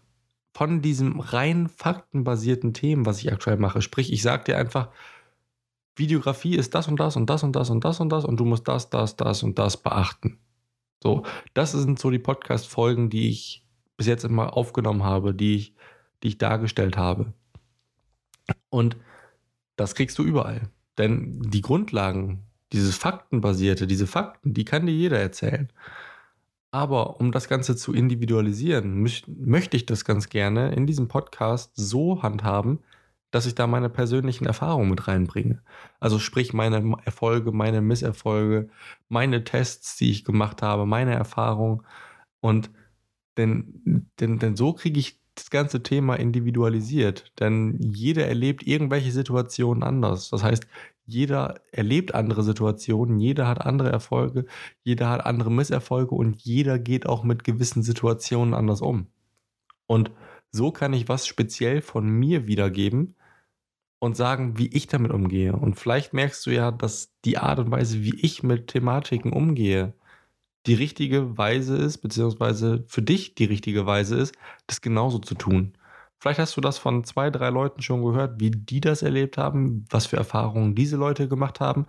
von 0.53 0.81
diesem 0.81 1.19
rein 1.19 1.67
faktenbasierten 1.69 2.73
Themen, 2.73 3.05
was 3.05 3.19
ich 3.19 3.31
aktuell 3.31 3.57
mache, 3.57 3.81
sprich, 3.81 4.11
ich 4.11 4.21
sage 4.21 4.45
dir 4.45 4.57
einfach, 4.57 4.89
Videografie 5.95 6.55
ist 6.55 6.75
das 6.75 6.87
und 6.87 6.99
das 6.99 7.15
und 7.15 7.29
das 7.29 7.43
und 7.43 7.55
das 7.55 7.69
und 7.69 7.83
das 7.83 7.99
und 7.99 8.09
das 8.09 8.25
und 8.25 8.39
du 8.39 8.45
musst 8.45 8.67
das, 8.67 8.89
das, 8.89 9.15
das 9.15 9.43
und 9.43 9.59
das 9.59 9.77
beachten. 9.77 10.39
So, 11.03 11.23
das 11.53 11.73
sind 11.73 11.99
so 11.99 12.09
die 12.09 12.19
Podcast-Folgen, 12.19 13.09
die 13.09 13.29
ich 13.29 13.65
bis 13.97 14.07
jetzt 14.07 14.23
immer 14.23 14.55
aufgenommen 14.55 15.03
habe, 15.03 15.33
die 15.33 15.55
ich, 15.55 15.75
die 16.23 16.29
ich 16.29 16.37
dargestellt 16.37 16.97
habe. 16.97 17.33
Und 18.69 18.97
das 19.75 19.95
kriegst 19.95 20.17
du 20.17 20.23
überall. 20.23 20.69
Denn 20.97 21.41
die 21.41 21.61
Grundlagen, 21.61 22.43
dieses 22.73 22.97
Faktenbasierte, 22.97 23.87
diese 23.87 24.07
Fakten, 24.07 24.53
die 24.53 24.65
kann 24.65 24.85
dir 24.85 24.93
jeder 24.93 25.19
erzählen. 25.19 25.71
Aber 26.71 27.19
um 27.19 27.31
das 27.31 27.49
Ganze 27.49 27.75
zu 27.75 27.93
individualisieren, 27.93 29.01
möchte 29.27 29.75
ich 29.75 29.85
das 29.85 30.05
ganz 30.05 30.29
gerne 30.29 30.73
in 30.73 30.85
diesem 30.85 31.07
Podcast 31.07 31.71
so 31.75 32.21
handhaben, 32.21 32.79
dass 33.31 33.45
ich 33.45 33.55
da 33.55 33.67
meine 33.67 33.89
persönlichen 33.89 34.45
Erfahrungen 34.45 34.89
mit 34.89 35.07
reinbringe. 35.07 35.61
Also 35.99 36.19
sprich 36.19 36.53
meine 36.53 36.97
Erfolge, 37.05 37.51
meine 37.51 37.81
Misserfolge, 37.81 38.69
meine 39.07 39.43
Tests, 39.43 39.97
die 39.97 40.11
ich 40.11 40.25
gemacht 40.25 40.61
habe, 40.61 40.85
meine 40.85 41.13
Erfahrungen. 41.13 41.83
Und 42.39 42.71
denn, 43.37 44.07
denn, 44.19 44.39
denn 44.39 44.55
so 44.55 44.73
kriege 44.73 44.99
ich 44.99 45.18
das 45.39 45.49
ganze 45.49 45.83
Thema 45.83 46.15
individualisiert. 46.15 47.31
Denn 47.39 47.77
jeder 47.79 48.27
erlebt 48.27 48.65
irgendwelche 48.65 49.11
Situationen 49.11 49.83
anders. 49.83 50.29
Das 50.29 50.43
heißt, 50.43 50.67
jeder 51.05 51.61
erlebt 51.71 52.13
andere 52.13 52.43
Situationen, 52.43 53.19
jeder 53.19 53.47
hat 53.47 53.61
andere 53.65 53.91
Erfolge, 53.91 54.45
jeder 54.83 55.09
hat 55.09 55.25
andere 55.25 55.51
Misserfolge 55.51 56.13
und 56.13 56.39
jeder 56.41 56.77
geht 56.77 57.07
auch 57.07 57.23
mit 57.23 57.43
gewissen 57.43 57.81
Situationen 57.81 58.53
anders 58.53 58.81
um. 58.81 59.07
Und 59.87 60.11
so 60.51 60.71
kann 60.71 60.93
ich 60.93 61.09
was 61.09 61.25
speziell 61.25 61.81
von 61.81 62.07
mir 62.07 62.47
wiedergeben 62.47 63.15
und 63.99 64.15
sagen, 64.15 64.57
wie 64.57 64.67
ich 64.67 64.87
damit 64.87 65.11
umgehe. 65.11 65.53
Und 65.53 65.75
vielleicht 65.79 66.13
merkst 66.13 66.45
du 66.45 66.51
ja, 66.51 66.71
dass 66.71 67.11
die 67.25 67.37
Art 67.37 67.59
und 67.59 67.71
Weise, 67.71 68.01
wie 68.03 68.15
ich 68.21 68.43
mit 68.43 68.67
Thematiken 68.67 69.33
umgehe, 69.33 69.93
die 70.69 70.75
richtige 70.75 71.35
Weise 71.35 71.75
ist, 71.75 71.97
beziehungsweise 71.97 72.83
für 72.87 73.01
dich 73.01 73.33
die 73.33 73.45
richtige 73.45 73.87
Weise 73.87 74.17
ist, 74.17 74.35
das 74.67 74.81
genauso 74.81 75.17
zu 75.17 75.33
tun. 75.33 75.73
Vielleicht 76.19 76.39
hast 76.39 76.55
du 76.57 76.61
das 76.61 76.77
von 76.77 77.03
zwei, 77.03 77.31
drei 77.31 77.49
Leuten 77.49 77.81
schon 77.81 78.03
gehört, 78.03 78.39
wie 78.39 78.51
die 78.51 78.79
das 78.79 79.01
erlebt 79.01 79.37
haben, 79.37 79.85
was 79.89 80.05
für 80.05 80.17
Erfahrungen 80.17 80.75
diese 80.75 80.95
Leute 80.95 81.27
gemacht 81.27 81.59
haben. 81.59 81.87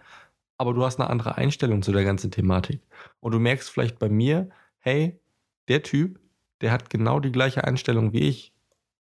Aber 0.57 0.73
du 0.73 0.83
hast 0.83 0.99
eine 0.99 1.11
andere 1.11 1.37
Einstellung 1.37 1.83
zu 1.83 1.93
der 1.93 2.05
ganzen 2.05 2.31
Thematik. 2.31 2.81
Und 3.21 3.33
du 3.33 3.39
merkst 3.39 3.69
vielleicht 3.69 3.99
bei 3.99 4.09
mir, 4.09 4.49
hey, 4.79 5.21
der 5.69 5.83
Typ, 5.83 6.19
der 6.63 6.73
hat 6.73 6.89
genau 6.89 7.21
die 7.21 7.33
gleiche 7.33 7.65
Einstellung 7.65 8.15
wie 8.15 8.21
ich. 8.21 8.55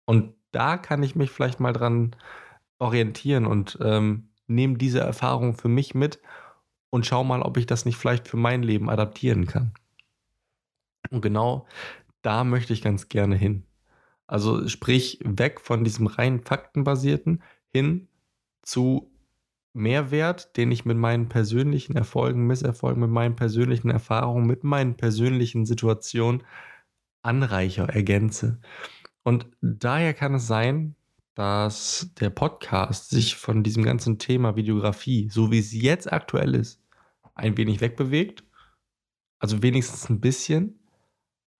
Und 0.05 0.33
da 0.51 0.77
kann 0.77 1.03
ich 1.03 1.15
mich 1.15 1.29
vielleicht 1.29 1.59
mal 1.59 1.73
dran 1.73 2.15
orientieren 2.79 3.45
und 3.45 3.77
ähm, 3.81 4.29
nehme 4.47 4.77
diese 4.77 5.01
Erfahrung 5.01 5.55
für 5.55 5.69
mich 5.69 5.93
mit 5.93 6.19
und 6.89 7.05
schau 7.05 7.23
mal, 7.23 7.41
ob 7.41 7.57
ich 7.57 7.65
das 7.65 7.85
nicht 7.85 7.97
vielleicht 7.97 8.27
für 8.27 8.37
mein 8.37 8.63
Leben 8.63 8.89
adaptieren 8.89 9.45
kann. 9.45 9.73
Und 11.09 11.21
genau 11.21 11.67
da 12.21 12.43
möchte 12.43 12.73
ich 12.73 12.81
ganz 12.81 13.09
gerne 13.09 13.35
hin. 13.35 13.63
Also 14.27 14.67
sprich 14.67 15.19
weg 15.23 15.61
von 15.61 15.83
diesem 15.83 16.07
rein 16.07 16.41
faktenbasierten 16.41 17.41
hin 17.71 18.09
zu 18.61 19.09
Mehrwert, 19.73 20.57
den 20.57 20.71
ich 20.71 20.83
mit 20.83 20.97
meinen 20.97 21.29
persönlichen 21.29 21.95
Erfolgen, 21.95 22.47
Misserfolgen, 22.47 22.99
mit 22.99 23.11
meinen 23.11 23.35
persönlichen 23.35 23.89
Erfahrungen, 23.89 24.45
mit 24.45 24.63
meinen 24.63 24.97
persönlichen 24.97 25.65
Situationen 25.65 26.43
anreicher, 27.21 27.87
ergänze. 27.87 28.59
Und 29.23 29.47
daher 29.61 30.13
kann 30.13 30.33
es 30.33 30.47
sein, 30.47 30.96
dass 31.37 32.09
der 32.19 32.31
Podcast 32.31 33.11
sich 33.11 33.35
von 33.35 33.61
diesem 33.61 33.83
ganzen 33.83 34.17
Thema 34.17 34.55
Videografie, 34.55 35.29
so 35.29 35.51
wie 35.51 35.59
es 35.59 35.71
jetzt 35.71 36.11
aktuell 36.11 36.55
ist, 36.55 36.81
ein 37.35 37.55
wenig 37.57 37.79
wegbewegt. 37.79 38.43
Also 39.37 39.61
wenigstens 39.61 40.09
ein 40.09 40.19
bisschen. 40.19 40.79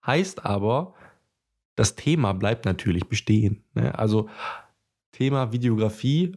Heißt 0.04 0.44
aber, 0.44 0.94
das 1.76 1.94
Thema 1.94 2.32
bleibt 2.32 2.64
natürlich 2.64 3.08
bestehen. 3.08 3.62
Ne? 3.74 3.96
Also 3.96 4.28
Thema 5.12 5.52
Videografie 5.52 6.36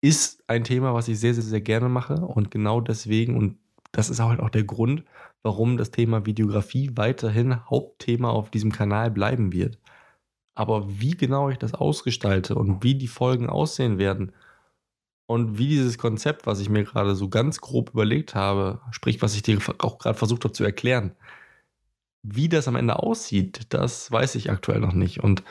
ist 0.00 0.42
ein 0.48 0.64
Thema, 0.64 0.94
was 0.94 1.08
ich 1.08 1.20
sehr, 1.20 1.34
sehr, 1.34 1.44
sehr 1.44 1.60
gerne 1.60 1.90
mache 1.90 2.14
und 2.14 2.50
genau 2.50 2.80
deswegen, 2.80 3.36
und 3.36 3.58
das 3.92 4.08
ist 4.08 4.20
halt 4.20 4.40
auch 4.40 4.48
der 4.48 4.64
Grund, 4.64 5.04
warum 5.42 5.76
das 5.76 5.90
Thema 5.90 6.24
Videografie 6.24 6.92
weiterhin 6.94 7.68
Hauptthema 7.68 8.30
auf 8.30 8.50
diesem 8.50 8.72
Kanal 8.72 9.10
bleiben 9.10 9.52
wird. 9.52 9.78
Aber 10.54 11.00
wie 11.00 11.16
genau 11.16 11.48
ich 11.48 11.58
das 11.58 11.74
ausgestalte 11.74 12.54
und 12.54 12.82
wie 12.82 12.94
die 12.94 13.08
Folgen 13.08 13.48
aussehen 13.48 13.98
werden 13.98 14.32
und 15.26 15.58
wie 15.58 15.68
dieses 15.68 15.98
Konzept, 15.98 16.46
was 16.46 16.60
ich 16.60 16.68
mir 16.68 16.84
gerade 16.84 17.14
so 17.14 17.28
ganz 17.28 17.60
grob 17.60 17.90
überlegt 17.90 18.34
habe, 18.34 18.80
sprich, 18.90 19.22
was 19.22 19.34
ich 19.34 19.42
dir 19.42 19.58
auch 19.78 19.98
gerade 19.98 20.18
versucht 20.18 20.44
habe 20.44 20.52
zu 20.52 20.64
erklären, 20.64 21.12
wie 22.22 22.48
das 22.48 22.68
am 22.68 22.76
Ende 22.76 22.98
aussieht, 22.98 23.66
das 23.70 24.10
weiß 24.12 24.34
ich 24.36 24.50
aktuell 24.50 24.80
noch 24.80 24.92
nicht. 24.92 25.22
Und 25.22 25.42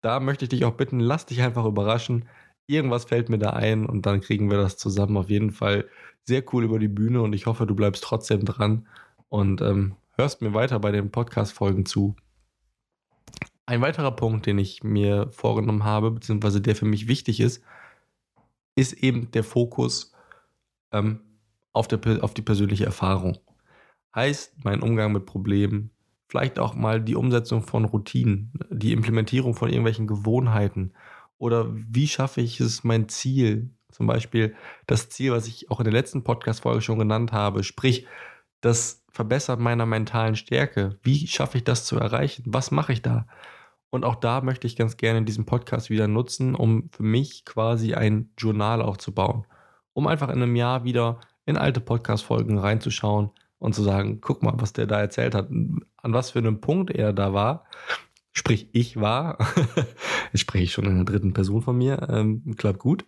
da 0.00 0.20
möchte 0.20 0.44
ich 0.44 0.50
dich 0.50 0.64
auch 0.64 0.74
bitten, 0.74 1.00
lass 1.00 1.26
dich 1.26 1.42
einfach 1.42 1.64
überraschen. 1.64 2.28
Irgendwas 2.66 3.04
fällt 3.04 3.28
mir 3.28 3.38
da 3.38 3.50
ein 3.50 3.86
und 3.86 4.06
dann 4.06 4.20
kriegen 4.20 4.50
wir 4.50 4.58
das 4.58 4.76
zusammen 4.76 5.16
auf 5.16 5.30
jeden 5.30 5.50
Fall 5.50 5.86
sehr 6.24 6.42
cool 6.52 6.64
über 6.64 6.78
die 6.78 6.88
Bühne 6.88 7.22
und 7.22 7.32
ich 7.32 7.46
hoffe, 7.46 7.66
du 7.66 7.74
bleibst 7.74 8.02
trotzdem 8.04 8.44
dran 8.44 8.86
und 9.28 9.60
ähm, 9.60 9.96
hörst 10.16 10.42
mir 10.42 10.54
weiter 10.54 10.78
bei 10.80 10.90
den 10.92 11.10
Podcast-Folgen 11.10 11.86
zu. 11.86 12.16
Ein 13.66 13.80
weiterer 13.80 14.12
Punkt, 14.12 14.46
den 14.46 14.58
ich 14.58 14.84
mir 14.84 15.28
vorgenommen 15.32 15.84
habe, 15.84 16.12
beziehungsweise 16.12 16.60
der 16.60 16.76
für 16.76 16.84
mich 16.84 17.08
wichtig 17.08 17.40
ist, 17.40 17.64
ist 18.76 18.92
eben 18.92 19.32
der 19.32 19.42
Fokus 19.42 20.12
ähm, 20.92 21.20
auf, 21.72 21.88
der, 21.88 22.22
auf 22.22 22.32
die 22.32 22.42
persönliche 22.42 22.84
Erfahrung. 22.86 23.38
Heißt, 24.14 24.64
mein 24.64 24.82
Umgang 24.82 25.12
mit 25.12 25.26
Problemen, 25.26 25.90
vielleicht 26.28 26.60
auch 26.60 26.74
mal 26.74 27.00
die 27.02 27.16
Umsetzung 27.16 27.62
von 27.62 27.84
Routinen, 27.84 28.52
die 28.70 28.92
Implementierung 28.92 29.54
von 29.54 29.68
irgendwelchen 29.68 30.06
Gewohnheiten 30.06 30.92
Oder 31.38 31.66
wie 31.70 32.06
schaffe 32.08 32.40
ich 32.40 32.60
es, 32.60 32.84
mein 32.84 33.08
Ziel, 33.08 33.70
zum 33.90 34.06
Beispiel 34.06 34.54
das 34.86 35.08
Ziel, 35.08 35.32
was 35.32 35.48
ich 35.48 35.70
auch 35.70 35.80
in 35.80 35.84
der 35.84 35.92
letzten 35.92 36.22
Podcast-Folge 36.22 36.82
schon 36.82 36.98
genannt 36.98 37.32
habe, 37.32 37.64
sprich 37.64 38.06
das 38.60 39.04
Verbessern 39.10 39.62
meiner 39.62 39.86
mentalen 39.86 40.36
Stärke. 40.36 40.98
Wie 41.02 41.26
schaffe 41.26 41.58
ich 41.58 41.64
das 41.64 41.84
zu 41.84 41.98
erreichen? 41.98 42.44
Was 42.46 42.70
mache 42.70 42.92
ich 42.92 43.02
da? 43.02 43.26
Und 43.90 44.04
auch 44.04 44.16
da 44.16 44.40
möchte 44.40 44.66
ich 44.66 44.76
ganz 44.76 44.96
gerne 44.96 45.22
diesen 45.22 45.46
Podcast 45.46 45.90
wieder 45.90 46.08
nutzen, 46.08 46.54
um 46.54 46.90
für 46.90 47.02
mich 47.02 47.44
quasi 47.44 47.94
ein 47.94 48.30
Journal 48.36 48.82
aufzubauen. 48.82 49.46
Um 49.94 50.06
einfach 50.06 50.28
in 50.28 50.42
einem 50.42 50.56
Jahr 50.56 50.84
wieder 50.84 51.20
in 51.46 51.56
alte 51.56 51.80
Podcast-Folgen 51.80 52.58
reinzuschauen 52.58 53.30
und 53.58 53.74
zu 53.74 53.82
sagen, 53.82 54.20
guck 54.20 54.42
mal, 54.42 54.54
was 54.56 54.72
der 54.72 54.86
da 54.86 55.00
erzählt 55.00 55.34
hat, 55.34 55.48
an 55.48 55.82
was 56.02 56.32
für 56.32 56.40
einem 56.40 56.60
Punkt 56.60 56.90
er 56.90 57.12
da 57.12 57.32
war. 57.32 57.64
Sprich, 58.32 58.68
ich 58.72 59.00
war. 59.00 59.38
Jetzt 60.32 60.42
spreche 60.42 60.64
ich 60.64 60.72
schon 60.72 60.84
in 60.84 60.96
der 60.96 61.04
dritten 61.04 61.32
Person 61.32 61.62
von 61.62 61.78
mir. 61.78 62.06
Ähm, 62.10 62.54
klappt 62.58 62.80
gut. 62.80 63.06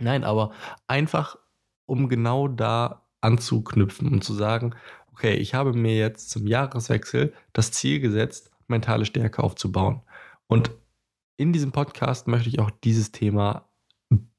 Nein, 0.00 0.24
aber 0.24 0.50
einfach, 0.88 1.38
um 1.86 2.08
genau 2.08 2.48
da 2.48 3.03
anzuknüpfen 3.24 4.12
und 4.12 4.22
zu 4.22 4.34
sagen, 4.34 4.74
okay, 5.12 5.34
ich 5.34 5.54
habe 5.54 5.72
mir 5.72 5.96
jetzt 5.96 6.30
zum 6.30 6.46
Jahreswechsel 6.46 7.32
das 7.52 7.72
Ziel 7.72 8.00
gesetzt, 8.00 8.50
mentale 8.68 9.04
Stärke 9.06 9.42
aufzubauen. 9.42 10.02
Und 10.46 10.70
in 11.36 11.52
diesem 11.52 11.72
Podcast 11.72 12.28
möchte 12.28 12.48
ich 12.48 12.58
auch 12.60 12.70
dieses 12.70 13.12
Thema 13.12 13.68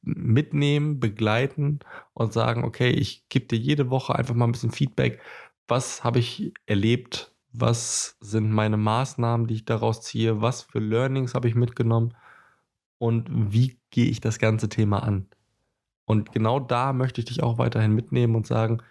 mitnehmen, 0.01 0.99
begleiten 0.99 1.79
und 2.13 2.33
sagen, 2.33 2.63
okay, 2.63 2.91
ich 2.91 3.27
gebe 3.29 3.47
dir 3.47 3.57
jede 3.57 3.89
Woche 3.89 4.15
einfach 4.15 4.35
mal 4.35 4.45
ein 4.45 4.51
bisschen 4.51 4.71
Feedback. 4.71 5.21
Was 5.67 6.03
habe 6.03 6.19
ich 6.19 6.53
erlebt? 6.65 7.33
Was 7.51 8.17
sind 8.19 8.51
meine 8.51 8.77
Maßnahmen, 8.77 9.47
die 9.47 9.55
ich 9.55 9.65
daraus 9.65 10.01
ziehe? 10.01 10.41
Was 10.41 10.61
für 10.61 10.79
Learnings 10.79 11.33
habe 11.33 11.47
ich 11.47 11.55
mitgenommen? 11.55 12.15
Und 12.97 13.27
wie 13.31 13.79
gehe 13.89 14.05
ich 14.05 14.21
das 14.21 14.39
ganze 14.39 14.69
Thema 14.69 15.03
an? 15.03 15.27
Und 16.05 16.31
genau 16.31 16.59
da 16.59 16.93
möchte 16.93 17.21
ich 17.21 17.25
dich 17.25 17.43
auch 17.43 17.57
weiterhin 17.57 17.93
mitnehmen 17.93 18.35
und 18.35 18.47
sagen, 18.47 18.81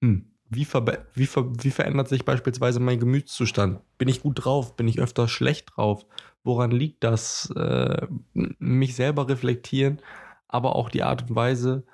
hm, 0.00 0.30
wie, 0.50 0.66
wie, 1.14 1.26
ver 1.26 1.52
wie 1.62 1.70
verändert 1.70 2.08
sich 2.08 2.24
beispielsweise 2.24 2.80
mein 2.80 3.00
Gemütszustand? 3.00 3.80
Bin 3.98 4.08
ich 4.08 4.22
gut 4.22 4.44
drauf? 4.44 4.76
Bin 4.76 4.88
ich 4.88 5.00
öfter 5.00 5.28
schlecht 5.28 5.76
drauf? 5.76 6.06
Woran 6.42 6.70
liegt 6.70 7.04
das? 7.04 7.50
Äh, 7.54 8.06
mich 8.32 8.94
selber 8.94 9.28
reflektieren, 9.28 10.00
aber 10.46 10.74
auch 10.76 10.88
die 10.88 11.02
Art 11.02 11.28
und 11.28 11.36
Weise, 11.36 11.84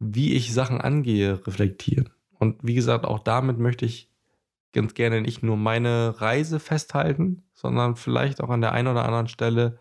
wie 0.00 0.34
ich 0.34 0.52
Sachen 0.52 0.80
angehe, 0.80 1.46
reflektieren. 1.46 2.10
Und 2.38 2.56
wie 2.62 2.74
gesagt, 2.74 3.04
auch 3.04 3.20
damit 3.20 3.58
möchte 3.58 3.86
ich 3.86 4.10
ganz 4.72 4.94
gerne 4.94 5.20
nicht 5.20 5.42
nur 5.44 5.56
meine 5.56 6.20
Reise 6.20 6.58
festhalten, 6.58 7.44
sondern 7.54 7.94
vielleicht 7.94 8.40
auch 8.40 8.50
an 8.50 8.62
der 8.62 8.72
einen 8.72 8.88
oder 8.88 9.04
anderen 9.04 9.28
Stelle 9.28 9.78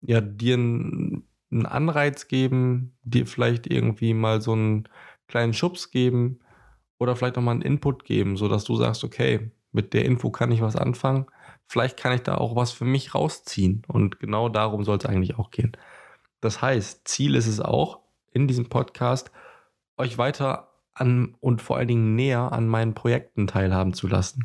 ja 0.00 0.20
dir 0.20 0.54
einen, 0.54 1.24
einen 1.52 1.66
Anreiz 1.66 2.28
geben, 2.28 2.96
dir 3.02 3.26
vielleicht 3.26 3.66
irgendwie 3.66 4.14
mal 4.14 4.40
so 4.40 4.52
einen 4.52 4.88
kleinen 5.28 5.52
Schubs 5.52 5.90
geben, 5.90 6.40
oder 7.02 7.16
vielleicht 7.16 7.36
auch 7.36 7.42
mal 7.42 7.50
einen 7.50 7.62
Input 7.62 8.04
geben, 8.04 8.36
sodass 8.36 8.64
du 8.64 8.76
sagst, 8.76 9.02
okay, 9.02 9.50
mit 9.72 9.92
der 9.92 10.04
Info 10.04 10.30
kann 10.30 10.52
ich 10.52 10.62
was 10.62 10.76
anfangen. 10.76 11.26
Vielleicht 11.66 11.98
kann 11.98 12.12
ich 12.12 12.22
da 12.22 12.36
auch 12.36 12.54
was 12.54 12.70
für 12.70 12.84
mich 12.84 13.14
rausziehen. 13.14 13.82
Und 13.88 14.20
genau 14.20 14.48
darum 14.48 14.84
soll 14.84 14.98
es 14.98 15.06
eigentlich 15.06 15.36
auch 15.36 15.50
gehen. 15.50 15.72
Das 16.40 16.62
heißt, 16.62 17.06
Ziel 17.08 17.34
ist 17.34 17.48
es 17.48 17.60
auch, 17.60 18.00
in 18.30 18.46
diesem 18.46 18.68
Podcast 18.68 19.32
euch 19.96 20.16
weiter 20.16 20.68
an 20.94 21.34
und 21.40 21.60
vor 21.60 21.76
allen 21.76 21.88
Dingen 21.88 22.14
näher 22.14 22.52
an 22.52 22.68
meinen 22.68 22.94
Projekten 22.94 23.46
teilhaben 23.46 23.94
zu 23.94 24.06
lassen. 24.06 24.44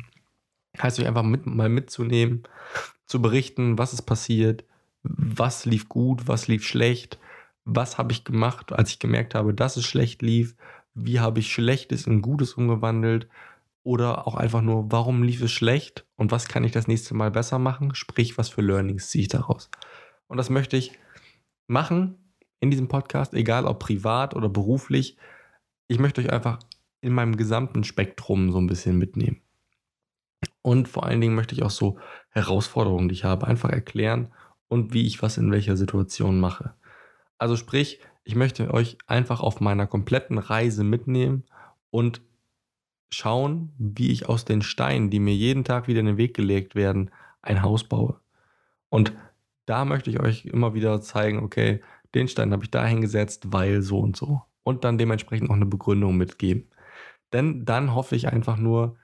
Heißt 0.82 0.98
euch 0.98 1.06
einfach 1.06 1.22
mit, 1.22 1.46
mal 1.46 1.68
mitzunehmen, 1.68 2.42
zu 3.06 3.22
berichten, 3.22 3.78
was 3.78 3.92
ist 3.92 4.02
passiert, 4.02 4.64
was 5.02 5.64
lief 5.64 5.88
gut, 5.88 6.28
was 6.28 6.48
lief 6.48 6.66
schlecht, 6.66 7.18
was 7.64 7.98
habe 7.98 8.12
ich 8.12 8.24
gemacht, 8.24 8.72
als 8.72 8.90
ich 8.90 8.98
gemerkt 8.98 9.34
habe, 9.34 9.54
dass 9.54 9.76
es 9.76 9.84
schlecht 9.84 10.22
lief, 10.22 10.56
wie 10.94 11.20
habe 11.20 11.40
ich 11.40 11.52
Schlechtes 11.52 12.06
in 12.06 12.22
Gutes 12.22 12.54
umgewandelt 12.54 13.28
oder 13.82 14.26
auch 14.26 14.34
einfach 14.34 14.62
nur, 14.62 14.90
warum 14.90 15.22
lief 15.22 15.42
es 15.42 15.52
schlecht 15.52 16.06
und 16.16 16.32
was 16.32 16.48
kann 16.48 16.64
ich 16.64 16.72
das 16.72 16.88
nächste 16.88 17.14
Mal 17.14 17.30
besser 17.30 17.58
machen, 17.58 17.94
sprich, 17.94 18.38
was 18.38 18.48
für 18.48 18.62
Learnings 18.62 19.08
ziehe 19.08 19.22
ich 19.22 19.28
daraus. 19.28 19.70
Und 20.26 20.36
das 20.36 20.50
möchte 20.50 20.76
ich 20.76 20.92
machen 21.66 22.32
in 22.60 22.70
diesem 22.70 22.88
Podcast, 22.88 23.34
egal 23.34 23.66
ob 23.66 23.78
privat 23.78 24.34
oder 24.34 24.48
beruflich. 24.48 25.16
Ich 25.86 25.98
möchte 25.98 26.20
euch 26.20 26.32
einfach 26.32 26.58
in 27.00 27.12
meinem 27.12 27.36
gesamten 27.36 27.84
Spektrum 27.84 28.50
so 28.50 28.58
ein 28.58 28.66
bisschen 28.66 28.98
mitnehmen. 28.98 29.40
Und 30.62 30.88
vor 30.88 31.04
allen 31.04 31.20
Dingen 31.20 31.34
möchte 31.34 31.54
ich 31.54 31.62
auch 31.62 31.70
so 31.70 31.98
Herausforderungen, 32.30 33.08
die 33.08 33.14
ich 33.14 33.24
habe, 33.24 33.46
einfach 33.46 33.70
erklären 33.70 34.32
und 34.68 34.92
wie 34.92 35.06
ich 35.06 35.22
was 35.22 35.38
in 35.38 35.50
welcher 35.50 35.76
Situation 35.76 36.40
mache. 36.40 36.74
Also 37.38 37.56
sprich, 37.56 38.00
ich 38.24 38.34
möchte 38.34 38.72
euch 38.72 38.98
einfach 39.06 39.40
auf 39.40 39.60
meiner 39.60 39.86
kompletten 39.86 40.38
Reise 40.38 40.84
mitnehmen 40.84 41.44
und 41.90 42.20
schauen, 43.10 43.72
wie 43.78 44.10
ich 44.10 44.28
aus 44.28 44.44
den 44.44 44.62
Steinen, 44.62 45.10
die 45.10 45.20
mir 45.20 45.34
jeden 45.34 45.64
Tag 45.64 45.88
wieder 45.88 46.00
in 46.00 46.06
den 46.06 46.16
Weg 46.18 46.34
gelegt 46.34 46.74
werden, 46.74 47.10
ein 47.40 47.62
Haus 47.62 47.84
baue. 47.84 48.20
Und 48.90 49.12
da 49.66 49.84
möchte 49.84 50.10
ich 50.10 50.20
euch 50.20 50.46
immer 50.46 50.74
wieder 50.74 51.00
zeigen, 51.00 51.42
okay, 51.42 51.80
den 52.14 52.28
Stein 52.28 52.52
habe 52.52 52.64
ich 52.64 52.70
da 52.70 52.84
hingesetzt, 52.86 53.52
weil 53.52 53.82
so 53.82 53.98
und 53.98 54.16
so. 54.16 54.42
Und 54.62 54.84
dann 54.84 54.98
dementsprechend 54.98 55.50
auch 55.50 55.54
eine 55.54 55.66
Begründung 55.66 56.16
mitgeben. 56.16 56.68
Denn 57.32 57.64
dann 57.64 57.94
hoffe 57.94 58.16
ich 58.16 58.28
einfach 58.28 58.56
nur, 58.56 58.96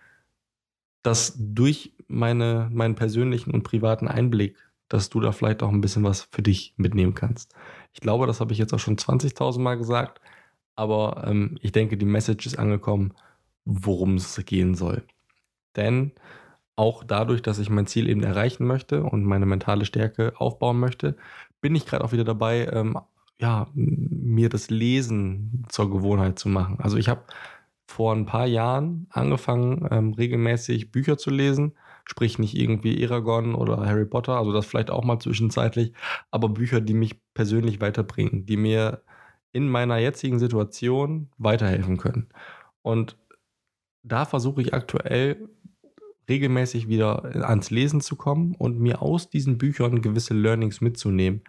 dass 1.02 1.34
durch 1.36 1.94
meine, 2.08 2.70
meinen 2.72 2.94
persönlichen 2.94 3.50
und 3.50 3.62
privaten 3.62 4.08
Einblick, 4.08 4.56
dass 4.88 5.10
du 5.10 5.20
da 5.20 5.32
vielleicht 5.32 5.62
auch 5.62 5.70
ein 5.70 5.80
bisschen 5.80 6.04
was 6.04 6.22
für 6.30 6.42
dich 6.42 6.74
mitnehmen 6.76 7.14
kannst. 7.14 7.54
Ich 7.92 8.00
glaube, 8.00 8.26
das 8.26 8.40
habe 8.40 8.52
ich 8.52 8.58
jetzt 8.58 8.74
auch 8.74 8.78
schon 8.78 8.96
20.000 8.96 9.60
Mal 9.60 9.76
gesagt, 9.76 10.20
aber 10.76 11.24
ähm, 11.26 11.58
ich 11.60 11.72
denke, 11.72 11.96
die 11.96 12.04
Message 12.04 12.46
ist 12.46 12.58
angekommen, 12.58 13.14
worum 13.64 14.16
es 14.16 14.36
gehen 14.44 14.74
soll. 14.74 15.04
Denn 15.76 16.12
auch 16.76 17.04
dadurch, 17.04 17.42
dass 17.42 17.58
ich 17.58 17.70
mein 17.70 17.86
Ziel 17.86 18.08
eben 18.08 18.22
erreichen 18.22 18.66
möchte 18.66 19.04
und 19.04 19.24
meine 19.24 19.46
mentale 19.46 19.84
Stärke 19.84 20.34
aufbauen 20.36 20.78
möchte, 20.80 21.16
bin 21.60 21.74
ich 21.74 21.86
gerade 21.86 22.04
auch 22.04 22.12
wieder 22.12 22.24
dabei, 22.24 22.66
ähm, 22.72 22.98
ja, 23.38 23.68
mir 23.74 24.48
das 24.48 24.70
Lesen 24.70 25.64
zur 25.68 25.90
Gewohnheit 25.90 26.38
zu 26.38 26.48
machen. 26.48 26.78
Also 26.80 26.96
ich 26.96 27.08
habe 27.08 27.22
vor 27.86 28.14
ein 28.14 28.26
paar 28.26 28.46
Jahren 28.46 29.06
angefangen, 29.10 29.86
ähm, 29.90 30.12
regelmäßig 30.14 30.90
Bücher 30.90 31.18
zu 31.18 31.30
lesen 31.30 31.74
Sprich 32.04 32.38
nicht 32.38 32.56
irgendwie 32.56 33.02
Eragon 33.02 33.54
oder 33.54 33.86
Harry 33.86 34.04
Potter, 34.04 34.36
also 34.36 34.52
das 34.52 34.66
vielleicht 34.66 34.90
auch 34.90 35.04
mal 35.04 35.18
zwischenzeitlich, 35.18 35.92
aber 36.30 36.48
Bücher, 36.50 36.80
die 36.80 36.94
mich 36.94 37.18
persönlich 37.32 37.80
weiterbringen, 37.80 38.44
die 38.46 38.56
mir 38.56 39.02
in 39.52 39.68
meiner 39.68 39.98
jetzigen 39.98 40.38
Situation 40.38 41.30
weiterhelfen 41.38 41.96
können. 41.96 42.28
Und 42.82 43.16
da 44.02 44.26
versuche 44.26 44.60
ich 44.60 44.74
aktuell 44.74 45.48
regelmäßig 46.28 46.88
wieder 46.88 47.24
ans 47.48 47.70
Lesen 47.70 48.00
zu 48.00 48.16
kommen 48.16 48.54
und 48.54 48.78
mir 48.78 49.02
aus 49.02 49.30
diesen 49.30 49.58
Büchern 49.58 50.02
gewisse 50.02 50.34
Learnings 50.34 50.80
mitzunehmen. 50.80 51.42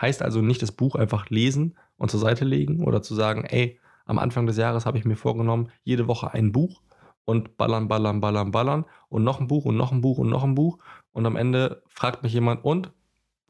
Heißt 0.00 0.22
also 0.22 0.40
nicht 0.40 0.62
das 0.62 0.72
Buch 0.72 0.94
einfach 0.94 1.30
lesen 1.30 1.76
und 1.96 2.10
zur 2.10 2.20
Seite 2.20 2.44
legen 2.44 2.84
oder 2.84 3.02
zu 3.02 3.14
sagen, 3.14 3.44
ey, 3.44 3.78
am 4.06 4.18
Anfang 4.18 4.46
des 4.46 4.56
Jahres 4.56 4.86
habe 4.86 4.98
ich 4.98 5.04
mir 5.04 5.16
vorgenommen, 5.16 5.70
jede 5.84 6.08
Woche 6.08 6.32
ein 6.32 6.52
Buch 6.52 6.82
und 7.24 7.56
ballern, 7.56 7.88
ballern, 7.88 8.20
ballern, 8.20 8.50
ballern 8.50 8.84
und 9.08 9.24
noch 9.24 9.40
ein 9.40 9.46
Buch 9.46 9.64
und 9.64 9.76
noch 9.76 9.92
ein 9.92 10.00
Buch 10.00 10.18
und 10.18 10.28
noch 10.28 10.44
ein 10.44 10.54
Buch. 10.54 10.78
Und 11.12 11.26
am 11.26 11.36
Ende 11.36 11.82
fragt 11.88 12.22
mich 12.22 12.32
jemand, 12.32 12.64
und 12.64 12.92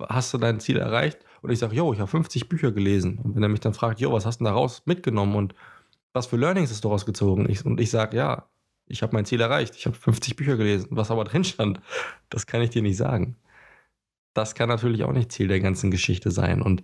hast 0.08 0.32
du 0.34 0.38
dein 0.38 0.60
Ziel 0.60 0.78
erreicht? 0.78 1.18
Und 1.42 1.50
ich 1.50 1.58
sage, 1.58 1.76
jo, 1.76 1.92
ich 1.92 2.00
habe 2.00 2.10
50 2.10 2.48
Bücher 2.48 2.72
gelesen. 2.72 3.18
Und 3.18 3.34
wenn 3.34 3.42
er 3.42 3.48
mich 3.48 3.60
dann 3.60 3.74
fragt, 3.74 4.00
jo, 4.00 4.12
was 4.12 4.26
hast 4.26 4.40
du 4.40 4.44
daraus 4.44 4.82
mitgenommen 4.86 5.34
und 5.36 5.54
was 6.12 6.26
für 6.26 6.36
Learnings 6.36 6.70
hast 6.70 6.84
du 6.84 6.88
rausgezogen? 6.88 7.48
Ich, 7.48 7.64
und 7.64 7.80
ich 7.80 7.90
sage, 7.90 8.16
ja, 8.16 8.48
ich 8.86 9.02
habe 9.02 9.14
mein 9.14 9.24
Ziel 9.24 9.40
erreicht. 9.40 9.76
Ich 9.76 9.86
habe 9.86 9.96
50 9.96 10.36
Bücher 10.36 10.56
gelesen. 10.56 10.88
Was 10.90 11.10
aber 11.10 11.24
drin 11.24 11.44
stand, 11.44 11.80
das 12.28 12.46
kann 12.46 12.62
ich 12.62 12.70
dir 12.70 12.82
nicht 12.82 12.96
sagen. 12.96 13.36
Das 14.34 14.54
kann 14.54 14.68
natürlich 14.68 15.04
auch 15.04 15.12
nicht 15.12 15.32
Ziel 15.32 15.48
der 15.48 15.60
ganzen 15.60 15.90
Geschichte 15.90 16.30
sein. 16.30 16.60
Und 16.60 16.82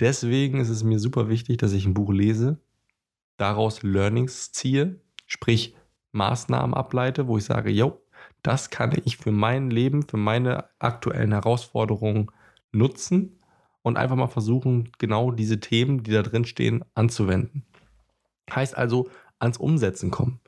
deswegen 0.00 0.60
ist 0.60 0.70
es 0.70 0.82
mir 0.82 0.98
super 0.98 1.28
wichtig, 1.28 1.58
dass 1.58 1.72
ich 1.72 1.86
ein 1.86 1.94
Buch 1.94 2.12
lese, 2.12 2.58
daraus 3.36 3.82
Learnings 3.82 4.52
ziehe, 4.52 5.00
sprich 5.26 5.76
Maßnahmen 6.14 6.74
ableite, 6.74 7.26
wo 7.26 7.36
ich 7.38 7.44
sage, 7.44 7.70
jo, 7.70 8.00
das 8.42 8.70
kann 8.70 8.92
ich 9.04 9.16
für 9.16 9.32
mein 9.32 9.70
Leben, 9.70 10.08
für 10.08 10.16
meine 10.16 10.66
aktuellen 10.78 11.32
Herausforderungen 11.32 12.30
nutzen 12.72 13.40
und 13.82 13.96
einfach 13.96 14.16
mal 14.16 14.28
versuchen, 14.28 14.90
genau 14.98 15.30
diese 15.30 15.60
Themen, 15.60 16.02
die 16.02 16.12
da 16.12 16.22
drin 16.22 16.44
stehen, 16.44 16.84
anzuwenden. 16.94 17.64
Heißt 18.50 18.76
also, 18.76 19.08
ans 19.38 19.58
Umsetzen 19.58 20.10
kommen. 20.10 20.40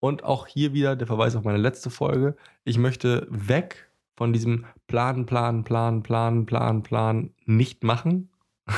Und 0.00 0.24
auch 0.24 0.46
hier 0.46 0.72
wieder 0.72 0.96
der 0.96 1.06
Verweis 1.06 1.36
auf 1.36 1.44
meine 1.44 1.58
letzte 1.58 1.90
Folge. 1.90 2.36
Ich 2.64 2.78
möchte 2.78 3.26
weg 3.30 3.90
von 4.16 4.32
diesem 4.32 4.66
Planen, 4.86 5.26
Planen, 5.26 5.64
Planen, 5.64 6.02
Planen, 6.02 6.46
Planen, 6.46 6.82
Planen 6.82 7.34
nicht 7.44 7.84
machen, 7.84 8.30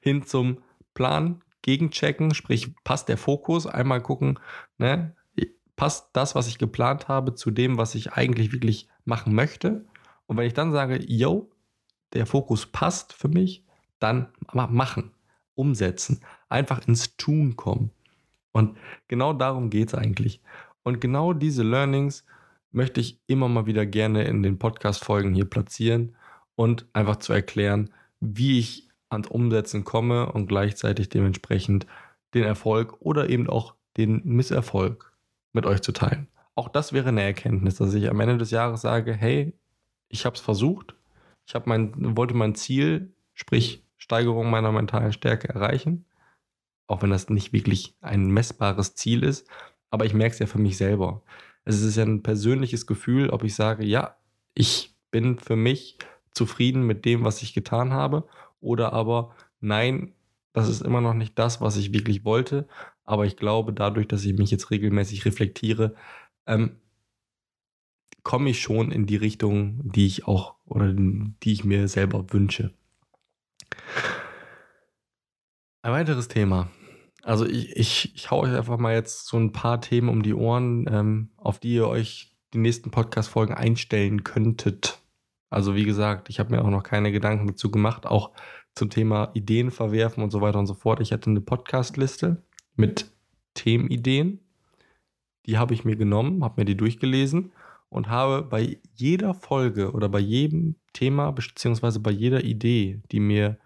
hin 0.00 0.24
zum 0.24 0.58
Plan, 0.94 1.42
gegenchecken, 1.62 2.34
sprich, 2.34 2.74
passt 2.84 3.08
der 3.08 3.18
Fokus, 3.18 3.66
einmal 3.66 4.00
gucken, 4.00 4.38
ne, 4.78 5.14
passt 5.76 6.08
das, 6.14 6.34
was 6.34 6.48
ich 6.48 6.58
geplant 6.58 7.08
habe, 7.08 7.34
zu 7.34 7.50
dem, 7.50 7.78
was 7.78 7.94
ich 7.94 8.14
eigentlich 8.14 8.52
wirklich 8.52 8.88
machen 9.04 9.34
möchte. 9.34 9.84
Und 10.26 10.36
wenn 10.36 10.46
ich 10.46 10.54
dann 10.54 10.72
sage, 10.72 11.00
yo, 11.06 11.50
der 12.14 12.26
Fokus 12.26 12.66
passt 12.66 13.12
für 13.12 13.28
mich, 13.28 13.64
dann 13.98 14.28
machen, 14.52 15.12
umsetzen, 15.54 16.20
einfach 16.48 16.86
ins 16.86 17.16
Tun 17.16 17.56
kommen. 17.56 17.90
Und 18.52 18.76
genau 19.08 19.32
darum 19.32 19.70
geht 19.70 19.88
es 19.88 19.94
eigentlich. 19.94 20.40
Und 20.82 21.00
genau 21.00 21.32
diese 21.32 21.62
Learnings 21.62 22.24
möchte 22.70 23.00
ich 23.00 23.20
immer 23.26 23.48
mal 23.48 23.66
wieder 23.66 23.86
gerne 23.86 24.24
in 24.24 24.42
den 24.42 24.58
Podcast-Folgen 24.58 25.34
hier 25.34 25.44
platzieren 25.44 26.16
und 26.54 26.86
einfach 26.92 27.16
zu 27.16 27.32
erklären, 27.32 27.90
wie 28.20 28.58
ich 28.58 28.88
ans 29.08 29.28
Umsetzen 29.28 29.84
komme 29.84 30.32
und 30.32 30.46
gleichzeitig 30.46 31.08
dementsprechend 31.08 31.86
den 32.34 32.44
Erfolg 32.44 32.96
oder 33.00 33.28
eben 33.28 33.48
auch 33.48 33.74
den 33.96 34.22
Misserfolg 34.24 35.15
mit 35.56 35.66
euch 35.66 35.82
zu 35.82 35.90
teilen. 35.90 36.28
Auch 36.54 36.68
das 36.68 36.92
wäre 36.92 37.08
eine 37.08 37.22
Erkenntnis, 37.22 37.74
dass 37.76 37.92
ich 37.92 38.08
am 38.08 38.20
Ende 38.20 38.38
des 38.38 38.52
Jahres 38.52 38.82
sage, 38.82 39.12
hey, 39.12 39.52
ich 40.08 40.24
habe 40.24 40.36
es 40.36 40.40
versucht, 40.40 40.94
ich 41.46 41.54
mein, 41.64 42.16
wollte 42.16 42.34
mein 42.34 42.54
Ziel, 42.54 43.12
sprich 43.34 43.84
Steigerung 43.98 44.50
meiner 44.50 44.70
mentalen 44.70 45.12
Stärke 45.12 45.48
erreichen, 45.48 46.04
auch 46.86 47.02
wenn 47.02 47.10
das 47.10 47.28
nicht 47.28 47.52
wirklich 47.52 47.96
ein 48.00 48.30
messbares 48.30 48.94
Ziel 48.94 49.24
ist, 49.24 49.48
aber 49.90 50.04
ich 50.04 50.14
merke 50.14 50.34
es 50.34 50.38
ja 50.38 50.46
für 50.46 50.58
mich 50.58 50.76
selber. 50.76 51.22
Es 51.64 51.82
ist 51.82 51.96
ja 51.96 52.04
ein 52.04 52.22
persönliches 52.22 52.86
Gefühl, 52.86 53.30
ob 53.30 53.42
ich 53.42 53.54
sage, 53.54 53.84
ja, 53.84 54.16
ich 54.54 54.96
bin 55.10 55.38
für 55.38 55.56
mich 55.56 55.98
zufrieden 56.32 56.82
mit 56.82 57.04
dem, 57.04 57.24
was 57.24 57.42
ich 57.42 57.54
getan 57.54 57.92
habe, 57.92 58.28
oder 58.60 58.92
aber 58.92 59.34
nein, 59.60 60.14
das 60.52 60.68
ist 60.68 60.82
immer 60.82 61.00
noch 61.00 61.14
nicht 61.14 61.38
das, 61.38 61.60
was 61.60 61.76
ich 61.76 61.92
wirklich 61.92 62.24
wollte, 62.24 62.68
aber 63.06 63.24
ich 63.24 63.36
glaube, 63.36 63.72
dadurch, 63.72 64.08
dass 64.08 64.24
ich 64.24 64.36
mich 64.36 64.50
jetzt 64.50 64.70
regelmäßig 64.70 65.24
reflektiere, 65.24 65.94
ähm, 66.46 66.80
komme 68.22 68.50
ich 68.50 68.60
schon 68.60 68.90
in 68.90 69.06
die 69.06 69.16
Richtung, 69.16 69.80
die 69.84 70.06
ich 70.06 70.26
auch 70.26 70.56
oder 70.64 70.92
die 70.92 71.52
ich 71.52 71.64
mir 71.64 71.86
selber 71.86 72.32
wünsche. 72.32 72.74
Ein 75.82 75.92
weiteres 75.92 76.26
Thema. 76.26 76.68
Also 77.22 77.46
ich, 77.46 77.76
ich, 77.76 78.14
ich 78.16 78.30
hau 78.30 78.40
euch 78.42 78.52
einfach 78.52 78.78
mal 78.78 78.94
jetzt 78.94 79.26
so 79.26 79.36
ein 79.36 79.52
paar 79.52 79.80
Themen 79.80 80.08
um 80.08 80.24
die 80.24 80.34
Ohren, 80.34 80.86
ähm, 80.90 81.30
auf 81.36 81.60
die 81.60 81.74
ihr 81.74 81.86
euch 81.86 82.36
die 82.52 82.58
nächsten 82.58 82.90
Podcast-Folgen 82.90 83.54
einstellen 83.54 84.24
könntet. 84.24 85.00
Also 85.48 85.76
wie 85.76 85.84
gesagt, 85.84 86.28
ich 86.28 86.40
habe 86.40 86.50
mir 86.50 86.64
auch 86.64 86.70
noch 86.70 86.82
keine 86.82 87.12
Gedanken 87.12 87.46
dazu 87.46 87.70
gemacht, 87.70 88.06
auch 88.06 88.32
zum 88.74 88.90
Thema 88.90 89.30
Ideen 89.34 89.70
verwerfen 89.70 90.22
und 90.24 90.30
so 90.30 90.40
weiter 90.40 90.58
und 90.58 90.66
so 90.66 90.74
fort. 90.74 91.00
Ich 91.00 91.12
hatte 91.12 91.30
eine 91.30 91.40
Podcast-Liste 91.40 92.42
mit 92.76 93.10
Themenideen. 93.54 94.40
Die 95.46 95.58
habe 95.58 95.74
ich 95.74 95.84
mir 95.84 95.96
genommen, 95.96 96.44
habe 96.44 96.60
mir 96.60 96.64
die 96.64 96.76
durchgelesen 96.76 97.52
und 97.88 98.08
habe 98.08 98.42
bei 98.42 98.78
jeder 98.94 99.34
Folge 99.34 99.92
oder 99.92 100.08
bei 100.08 100.18
jedem 100.18 100.76
Thema 100.92 101.30
beziehungsweise 101.30 102.00
bei 102.00 102.10
jeder 102.10 102.44
Idee, 102.44 103.02
die 103.12 103.20
mir 103.20 103.58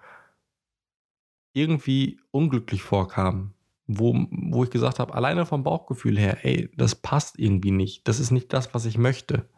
irgendwie 1.53 2.21
unglücklich 2.31 2.83
vorkam, 2.83 3.55
wo, 3.87 4.15
wo 4.31 4.63
ich 4.63 4.71
gesagt 4.71 4.99
habe, 4.99 5.15
alleine 5.15 5.47
vom 5.47 5.65
Bauchgefühl 5.65 6.19
her, 6.19 6.45
ey, 6.45 6.71
das 6.77 6.95
passt 6.95 7.39
irgendwie 7.39 7.73
nicht, 7.73 8.07
das 8.07 8.21
ist 8.21 8.31
nicht 8.31 8.53
das, 8.53 8.73
was 8.75 8.85
ich 8.85 8.99
möchte. 8.99 9.49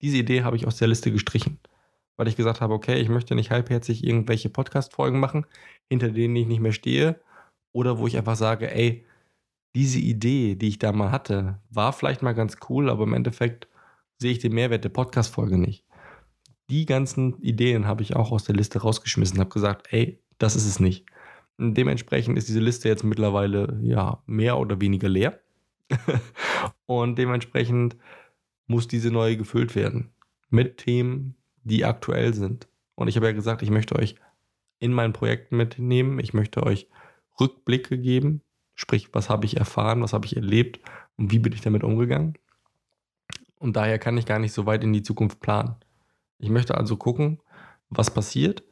Diese 0.00 0.16
Idee 0.16 0.42
habe 0.42 0.56
ich 0.56 0.66
aus 0.66 0.76
der 0.76 0.88
Liste 0.88 1.12
gestrichen, 1.12 1.58
weil 2.16 2.28
ich 2.28 2.36
gesagt 2.36 2.60
habe, 2.60 2.74
okay, 2.74 3.00
ich 3.00 3.08
möchte 3.08 3.34
nicht 3.34 3.50
halbherzig 3.50 4.04
irgendwelche 4.04 4.48
Podcast-Folgen 4.48 5.20
machen, 5.20 5.46
hinter 5.88 6.10
denen 6.10 6.36
ich 6.36 6.46
nicht 6.46 6.60
mehr 6.60 6.72
stehe 6.72 7.20
oder 7.76 7.98
wo 7.98 8.06
ich 8.06 8.16
einfach 8.16 8.36
sage, 8.36 8.74
ey, 8.74 9.04
diese 9.74 9.98
Idee, 9.98 10.54
die 10.54 10.68
ich 10.68 10.78
da 10.78 10.92
mal 10.92 11.10
hatte, 11.10 11.60
war 11.68 11.92
vielleicht 11.92 12.22
mal 12.22 12.32
ganz 12.32 12.56
cool, 12.70 12.88
aber 12.88 13.04
im 13.04 13.12
Endeffekt 13.12 13.68
sehe 14.16 14.32
ich 14.32 14.38
den 14.38 14.54
Mehrwert 14.54 14.84
der 14.84 14.88
Podcast-Folge 14.88 15.58
nicht. 15.58 15.84
Die 16.70 16.86
ganzen 16.86 17.38
Ideen 17.42 17.86
habe 17.86 18.02
ich 18.02 18.16
auch 18.16 18.32
aus 18.32 18.44
der 18.44 18.54
Liste 18.54 18.80
rausgeschmissen, 18.80 19.38
habe 19.38 19.50
gesagt, 19.50 19.88
ey, 19.92 20.18
das 20.38 20.56
ist 20.56 20.64
es 20.64 20.80
nicht. 20.80 21.04
Und 21.58 21.74
dementsprechend 21.74 22.38
ist 22.38 22.48
diese 22.48 22.60
Liste 22.60 22.88
jetzt 22.88 23.04
mittlerweile 23.04 23.78
ja 23.82 24.22
mehr 24.24 24.56
oder 24.56 24.80
weniger 24.80 25.10
leer. 25.10 25.38
und 26.86 27.18
dementsprechend 27.18 27.94
muss 28.68 28.88
diese 28.88 29.10
neue 29.10 29.36
gefüllt 29.36 29.74
werden 29.74 30.12
mit 30.48 30.78
Themen, 30.78 31.34
die 31.62 31.84
aktuell 31.84 32.32
sind. 32.32 32.68
Und 32.94 33.08
ich 33.08 33.16
habe 33.16 33.26
ja 33.26 33.32
gesagt, 33.32 33.60
ich 33.60 33.70
möchte 33.70 33.96
euch 33.96 34.14
in 34.78 34.94
meinen 34.94 35.12
Projekten 35.12 35.58
mitnehmen. 35.58 36.18
Ich 36.20 36.32
möchte 36.32 36.62
euch 36.62 36.88
Rückblicke 37.38 37.98
geben, 37.98 38.42
Sprich, 38.76 39.08
was 39.12 39.30
habe 39.30 39.46
ich 39.46 39.56
erfahren, 39.56 40.02
was 40.02 40.12
habe 40.12 40.26
ich 40.26 40.36
erlebt 40.36 40.80
und 41.16 41.32
wie 41.32 41.38
bin 41.38 41.52
ich 41.54 41.62
damit 41.62 41.82
umgegangen? 41.82 42.34
Und 43.58 43.74
daher 43.74 43.98
kann 43.98 44.18
ich 44.18 44.26
gar 44.26 44.38
nicht 44.38 44.52
so 44.52 44.66
weit 44.66 44.84
in 44.84 44.92
die 44.92 45.02
Zukunft 45.02 45.40
planen. 45.40 45.76
Ich 46.38 46.50
möchte 46.50 46.76
also 46.76 46.98
gucken, 46.98 47.40
was 47.88 48.12
passiert 48.12 48.62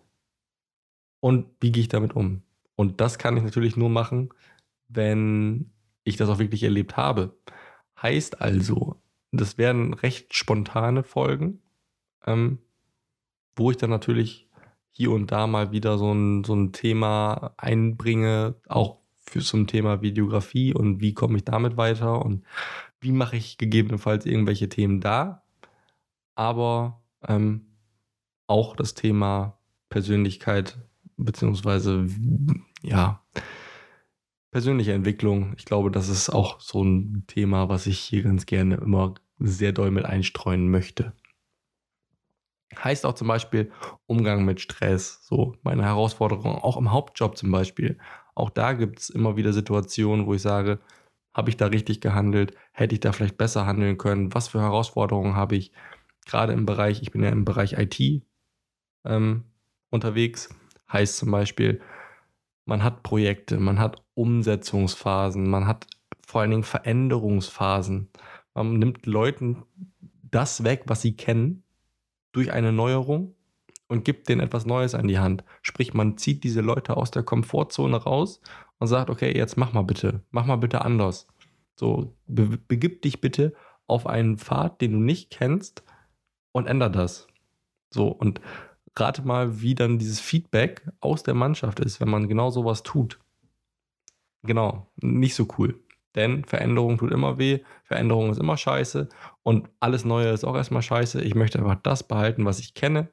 und 1.20 1.46
wie 1.60 1.72
gehe 1.72 1.80
ich 1.80 1.88
damit 1.88 2.14
um. 2.14 2.42
Und 2.76 3.00
das 3.00 3.18
kann 3.18 3.38
ich 3.38 3.42
natürlich 3.42 3.78
nur 3.78 3.88
machen, 3.88 4.28
wenn 4.88 5.70
ich 6.04 6.18
das 6.18 6.28
auch 6.28 6.38
wirklich 6.38 6.62
erlebt 6.62 6.98
habe. 6.98 7.34
Heißt 8.00 8.42
also, 8.42 9.00
das 9.32 9.56
werden 9.56 9.94
recht 9.94 10.34
spontane 10.34 11.02
Folgen, 11.02 11.62
ähm, 12.26 12.58
wo 13.56 13.70
ich 13.70 13.78
dann 13.78 13.88
natürlich 13.88 14.50
hier 14.94 15.10
und 15.10 15.32
da 15.32 15.46
mal 15.46 15.72
wieder 15.72 15.98
so 15.98 16.12
ein, 16.12 16.44
so 16.44 16.54
ein 16.54 16.72
Thema 16.72 17.52
einbringe, 17.56 18.54
auch 18.68 18.98
für 19.16 19.40
zum 19.40 19.66
Thema 19.66 20.02
Videografie 20.02 20.72
und 20.72 21.00
wie 21.00 21.14
komme 21.14 21.36
ich 21.36 21.44
damit 21.44 21.76
weiter 21.76 22.24
und 22.24 22.44
wie 23.00 23.12
mache 23.12 23.36
ich 23.36 23.58
gegebenenfalls 23.58 24.24
irgendwelche 24.24 24.68
Themen 24.68 25.00
da. 25.00 25.42
Aber 26.36 27.02
ähm, 27.26 27.66
auch 28.46 28.76
das 28.76 28.94
Thema 28.94 29.58
Persönlichkeit 29.88 30.78
beziehungsweise 31.16 32.06
ja 32.82 33.22
persönliche 34.52 34.92
Entwicklung. 34.92 35.54
Ich 35.58 35.64
glaube, 35.64 35.90
das 35.90 36.08
ist 36.08 36.30
auch 36.30 36.60
so 36.60 36.84
ein 36.84 37.24
Thema, 37.26 37.68
was 37.68 37.88
ich 37.88 37.98
hier 37.98 38.22
ganz 38.22 38.46
gerne 38.46 38.76
immer 38.76 39.14
sehr 39.40 39.72
doll 39.72 39.90
mit 39.90 40.04
einstreuen 40.04 40.70
möchte. 40.70 41.12
Heißt 42.82 43.06
auch 43.06 43.14
zum 43.14 43.28
Beispiel 43.28 43.70
Umgang 44.06 44.44
mit 44.44 44.60
Stress, 44.60 45.20
so 45.22 45.54
meine 45.62 45.84
Herausforderungen, 45.84 46.56
auch 46.56 46.76
im 46.76 46.92
Hauptjob 46.92 47.36
zum 47.36 47.50
Beispiel. 47.50 47.98
Auch 48.34 48.50
da 48.50 48.72
gibt 48.72 49.00
es 49.00 49.10
immer 49.10 49.36
wieder 49.36 49.52
Situationen, 49.52 50.26
wo 50.26 50.34
ich 50.34 50.42
sage, 50.42 50.80
habe 51.34 51.50
ich 51.50 51.56
da 51.56 51.66
richtig 51.66 52.00
gehandelt? 52.00 52.56
Hätte 52.72 52.94
ich 52.94 53.00
da 53.00 53.12
vielleicht 53.12 53.36
besser 53.36 53.66
handeln 53.66 53.98
können? 53.98 54.34
Was 54.34 54.48
für 54.48 54.60
Herausforderungen 54.60 55.34
habe 55.34 55.56
ich? 55.56 55.72
Gerade 56.26 56.52
im 56.52 56.64
Bereich, 56.64 57.02
ich 57.02 57.10
bin 57.10 57.22
ja 57.22 57.30
im 57.30 57.44
Bereich 57.44 57.74
IT 57.74 58.22
ähm, 59.04 59.44
unterwegs, 59.90 60.48
heißt 60.90 61.18
zum 61.18 61.30
Beispiel, 61.30 61.80
man 62.64 62.82
hat 62.82 63.02
Projekte, 63.02 63.58
man 63.58 63.78
hat 63.78 64.02
Umsetzungsphasen, 64.14 65.50
man 65.50 65.66
hat 65.66 65.86
vor 66.26 66.40
allen 66.40 66.50
Dingen 66.50 66.62
Veränderungsphasen. 66.62 68.10
Man 68.54 68.78
nimmt 68.78 69.04
Leuten 69.04 69.64
das 70.22 70.64
weg, 70.64 70.84
was 70.86 71.02
sie 71.02 71.16
kennen, 71.16 71.63
durch 72.34 72.52
eine 72.52 72.72
Neuerung 72.72 73.34
und 73.88 74.04
gibt 74.04 74.28
denen 74.28 74.40
etwas 74.40 74.66
Neues 74.66 74.94
an 74.94 75.08
die 75.08 75.18
Hand. 75.18 75.44
Sprich, 75.62 75.94
man 75.94 76.18
zieht 76.18 76.44
diese 76.44 76.60
Leute 76.60 76.96
aus 76.96 77.10
der 77.10 77.22
Komfortzone 77.22 77.96
raus 77.96 78.40
und 78.78 78.88
sagt, 78.88 79.10
okay, 79.10 79.34
jetzt 79.36 79.56
mach 79.56 79.72
mal 79.72 79.82
bitte, 79.82 80.22
mach 80.30 80.46
mal 80.46 80.56
bitte 80.56 80.82
anders. 80.82 81.26
So, 81.76 82.14
be 82.26 82.58
begib 82.68 83.02
dich 83.02 83.20
bitte 83.20 83.54
auf 83.86 84.06
einen 84.06 84.38
Pfad, 84.38 84.80
den 84.80 84.92
du 84.92 84.98
nicht 84.98 85.30
kennst 85.30 85.84
und 86.52 86.66
änder 86.66 86.90
das. 86.90 87.26
So, 87.90 88.08
und 88.08 88.40
rate 88.96 89.22
mal, 89.22 89.60
wie 89.60 89.74
dann 89.74 89.98
dieses 89.98 90.20
Feedback 90.20 90.88
aus 91.00 91.22
der 91.22 91.34
Mannschaft 91.34 91.80
ist, 91.80 92.00
wenn 92.00 92.08
man 92.08 92.28
genau 92.28 92.50
sowas 92.50 92.82
tut. 92.82 93.18
Genau, 94.42 94.90
nicht 94.96 95.34
so 95.34 95.46
cool. 95.58 95.83
Denn 96.14 96.44
Veränderung 96.44 96.98
tut 96.98 97.12
immer 97.12 97.38
weh, 97.38 97.60
Veränderung 97.82 98.30
ist 98.30 98.38
immer 98.38 98.56
scheiße 98.56 99.08
und 99.42 99.68
alles 99.80 100.04
Neue 100.04 100.28
ist 100.28 100.44
auch 100.44 100.54
erstmal 100.54 100.82
scheiße. 100.82 101.22
Ich 101.22 101.34
möchte 101.34 101.58
einfach 101.58 101.80
das 101.82 102.06
behalten, 102.06 102.44
was 102.44 102.60
ich 102.60 102.74
kenne 102.74 103.08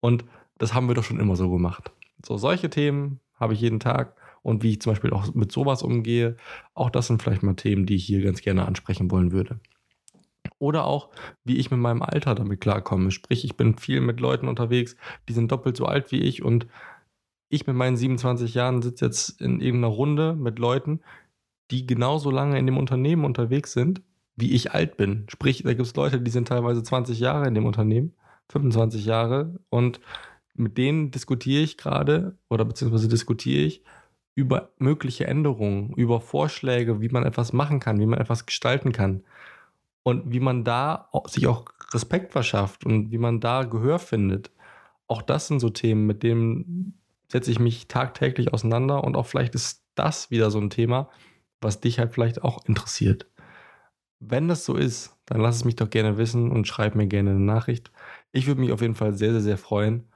und 0.00 0.24
das 0.58 0.74
haben 0.74 0.88
wir 0.88 0.94
doch 0.94 1.04
schon 1.04 1.20
immer 1.20 1.36
so 1.36 1.50
gemacht. 1.50 1.90
So, 2.24 2.36
solche 2.36 2.70
Themen 2.70 3.20
habe 3.38 3.54
ich 3.54 3.60
jeden 3.60 3.80
Tag 3.80 4.16
und 4.42 4.62
wie 4.62 4.70
ich 4.70 4.80
zum 4.80 4.92
Beispiel 4.92 5.12
auch 5.12 5.34
mit 5.34 5.52
sowas 5.52 5.82
umgehe, 5.82 6.36
auch 6.74 6.90
das 6.90 7.06
sind 7.06 7.22
vielleicht 7.22 7.42
mal 7.42 7.54
Themen, 7.54 7.86
die 7.86 7.96
ich 7.96 8.04
hier 8.04 8.22
ganz 8.22 8.40
gerne 8.40 8.66
ansprechen 8.66 9.10
wollen 9.10 9.32
würde. 9.32 9.60
Oder 10.58 10.84
auch, 10.84 11.10
wie 11.44 11.56
ich 11.56 11.70
mit 11.70 11.80
meinem 11.80 12.02
Alter 12.02 12.34
damit 12.34 12.60
klarkomme. 12.60 13.10
Sprich, 13.10 13.44
ich 13.44 13.56
bin 13.56 13.78
viel 13.78 14.00
mit 14.00 14.20
Leuten 14.20 14.48
unterwegs, 14.48 14.96
die 15.28 15.32
sind 15.32 15.50
doppelt 15.52 15.76
so 15.76 15.86
alt 15.86 16.12
wie 16.12 16.20
ich 16.20 16.42
und 16.42 16.66
ich 17.48 17.66
mit 17.66 17.76
meinen 17.76 17.96
27 17.96 18.54
Jahren 18.54 18.80
sitze 18.80 19.06
jetzt 19.06 19.40
in 19.40 19.60
irgendeiner 19.60 19.92
Runde 19.92 20.34
mit 20.34 20.58
Leuten, 20.58 21.00
die 21.70 21.86
genauso 21.86 22.30
lange 22.30 22.58
in 22.58 22.66
dem 22.66 22.78
Unternehmen 22.78 23.24
unterwegs 23.24 23.72
sind, 23.72 24.02
wie 24.36 24.52
ich 24.52 24.72
alt 24.72 24.96
bin. 24.96 25.26
Sprich, 25.28 25.62
da 25.62 25.70
gibt 25.70 25.86
es 25.86 25.96
Leute, 25.96 26.20
die 26.20 26.30
sind 26.30 26.48
teilweise 26.48 26.82
20 26.82 27.18
Jahre 27.20 27.46
in 27.46 27.54
dem 27.54 27.66
Unternehmen 27.66 28.14
25 28.50 29.04
Jahre 29.04 29.60
und 29.68 30.00
mit 30.54 30.76
denen 30.76 31.10
diskutiere 31.10 31.62
ich 31.62 31.76
gerade 31.76 32.36
oder 32.48 32.64
beziehungsweise 32.64 33.08
diskutiere 33.08 33.64
ich 33.64 33.82
über 34.34 34.70
mögliche 34.78 35.26
Änderungen, 35.26 35.92
über 35.94 36.20
Vorschläge, 36.20 37.00
wie 37.00 37.08
man 37.08 37.24
etwas 37.24 37.52
machen 37.52 37.80
kann, 37.80 38.00
wie 38.00 38.06
man 38.06 38.20
etwas 38.20 38.46
gestalten 38.46 38.92
kann 38.92 39.22
und 40.02 40.32
wie 40.32 40.40
man 40.40 40.64
da 40.64 41.08
sich 41.26 41.46
auch 41.46 41.66
Respekt 41.92 42.32
verschafft 42.32 42.84
und 42.84 43.10
wie 43.10 43.18
man 43.18 43.40
da 43.40 43.64
Gehör 43.64 43.98
findet. 43.98 44.50
Auch 45.06 45.22
das 45.22 45.48
sind 45.48 45.60
so 45.60 45.70
Themen, 45.70 46.06
mit 46.06 46.22
denen 46.22 46.98
setze 47.28 47.50
ich 47.50 47.58
mich 47.58 47.88
tagtäglich 47.88 48.52
auseinander 48.52 49.04
und 49.04 49.16
auch 49.16 49.26
vielleicht 49.26 49.54
ist 49.54 49.84
das 49.94 50.30
wieder 50.30 50.50
so 50.50 50.58
ein 50.58 50.70
Thema, 50.70 51.08
was 51.60 51.80
dich 51.80 51.98
halt 51.98 52.12
vielleicht 52.12 52.42
auch 52.42 52.64
interessiert. 52.66 53.26
Wenn 54.18 54.48
das 54.48 54.64
so 54.64 54.76
ist, 54.76 55.16
dann 55.26 55.40
lass 55.40 55.56
es 55.56 55.64
mich 55.64 55.76
doch 55.76 55.88
gerne 55.88 56.18
wissen 56.18 56.50
und 56.50 56.66
schreib 56.66 56.94
mir 56.94 57.06
gerne 57.06 57.30
eine 57.30 57.40
Nachricht. 57.40 57.90
Ich 58.32 58.46
würde 58.46 58.60
mich 58.60 58.72
auf 58.72 58.82
jeden 58.82 58.94
Fall 58.94 59.14
sehr, 59.14 59.32
sehr, 59.32 59.40
sehr 59.40 59.58
freuen. 59.58 60.08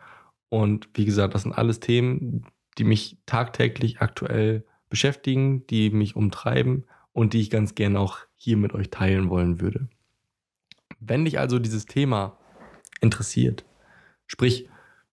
Und 0.48 0.88
wie 0.94 1.04
gesagt, 1.04 1.34
das 1.34 1.42
sind 1.42 1.52
alles 1.52 1.80
Themen, 1.80 2.44
die 2.78 2.84
mich 2.84 3.18
tagtäglich 3.26 4.00
aktuell 4.00 4.64
beschäftigen, 4.88 5.66
die 5.68 5.90
mich 5.90 6.16
umtreiben 6.16 6.84
und 7.12 7.32
die 7.32 7.40
ich 7.40 7.50
ganz 7.50 7.74
gerne 7.74 7.98
auch 7.98 8.18
hier 8.34 8.56
mit 8.56 8.74
euch 8.74 8.90
teilen 8.90 9.30
wollen 9.30 9.60
würde. 9.60 9.88
Wenn 11.00 11.24
dich 11.24 11.38
also 11.38 11.58
dieses 11.58 11.86
Thema 11.86 12.38
interessiert, 13.00 13.64
sprich, 14.26 14.68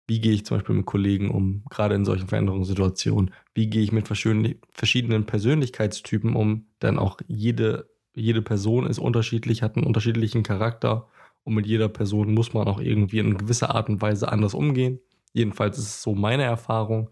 wie 0.06 0.20
gehe 0.20 0.32
ich 0.32 0.44
zum 0.44 0.56
Beispiel 0.56 0.74
mit 0.74 0.86
Kollegen 0.86 1.30
um, 1.30 1.62
gerade 1.70 1.94
in 1.94 2.04
solchen 2.04 2.26
Veränderungssituationen, 2.26 3.32
wie 3.60 3.66
gehe 3.66 3.82
ich 3.82 3.92
mit 3.92 4.08
verschiedenen 4.08 5.26
Persönlichkeitstypen 5.26 6.34
um, 6.34 6.64
denn 6.80 6.98
auch 6.98 7.20
jede, 7.28 7.90
jede 8.14 8.40
Person 8.40 8.86
ist 8.86 8.98
unterschiedlich, 8.98 9.62
hat 9.62 9.76
einen 9.76 9.84
unterschiedlichen 9.84 10.42
Charakter 10.42 11.08
und 11.44 11.52
mit 11.56 11.66
jeder 11.66 11.90
Person 11.90 12.32
muss 12.32 12.54
man 12.54 12.66
auch 12.68 12.80
irgendwie 12.80 13.18
in 13.18 13.36
gewisser 13.36 13.74
Art 13.74 13.90
und 13.90 14.00
Weise 14.00 14.32
anders 14.32 14.54
umgehen. 14.54 14.98
Jedenfalls 15.34 15.76
ist 15.76 15.84
es 15.84 16.02
so 16.02 16.14
meine 16.14 16.44
Erfahrung. 16.44 17.10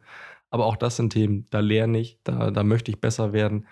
Aber 0.48 0.64
auch 0.64 0.76
das 0.76 0.96
sind 0.96 1.12
Themen, 1.12 1.46
da 1.50 1.60
lerne 1.60 1.98
ich, 1.98 2.18
da, 2.24 2.50
da 2.50 2.64
möchte 2.64 2.90
ich 2.90 2.98
besser 2.98 3.34
werden 3.34 3.66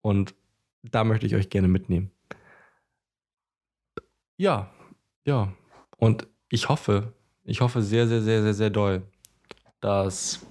und 0.00 0.34
da 0.82 1.04
möchte 1.04 1.26
ich 1.26 1.34
euch 1.34 1.50
gerne 1.50 1.68
mitnehmen. 1.68 2.10
Ja, 4.38 4.70
ja. 5.26 5.52
Und 5.98 6.26
ich 6.48 6.70
hoffe, 6.70 7.12
ich 7.44 7.60
hoffe 7.60 7.82
sehr, 7.82 8.08
sehr, 8.08 8.22
sehr, 8.22 8.42
sehr, 8.42 8.54
sehr 8.54 8.70
doll, 8.70 9.02
dass 9.80 10.46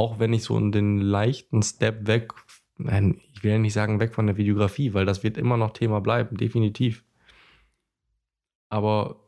auch 0.00 0.18
wenn 0.18 0.32
ich 0.32 0.44
so 0.44 0.58
den 0.58 0.98
leichten 0.98 1.62
Step 1.62 2.06
weg, 2.06 2.32
ich 2.78 3.44
will 3.44 3.50
ja 3.50 3.58
nicht 3.58 3.74
sagen 3.74 4.00
weg 4.00 4.14
von 4.14 4.26
der 4.26 4.38
Videografie, 4.38 4.94
weil 4.94 5.04
das 5.04 5.22
wird 5.22 5.36
immer 5.36 5.58
noch 5.58 5.74
Thema 5.74 6.00
bleiben, 6.00 6.38
definitiv. 6.38 7.04
Aber 8.70 9.20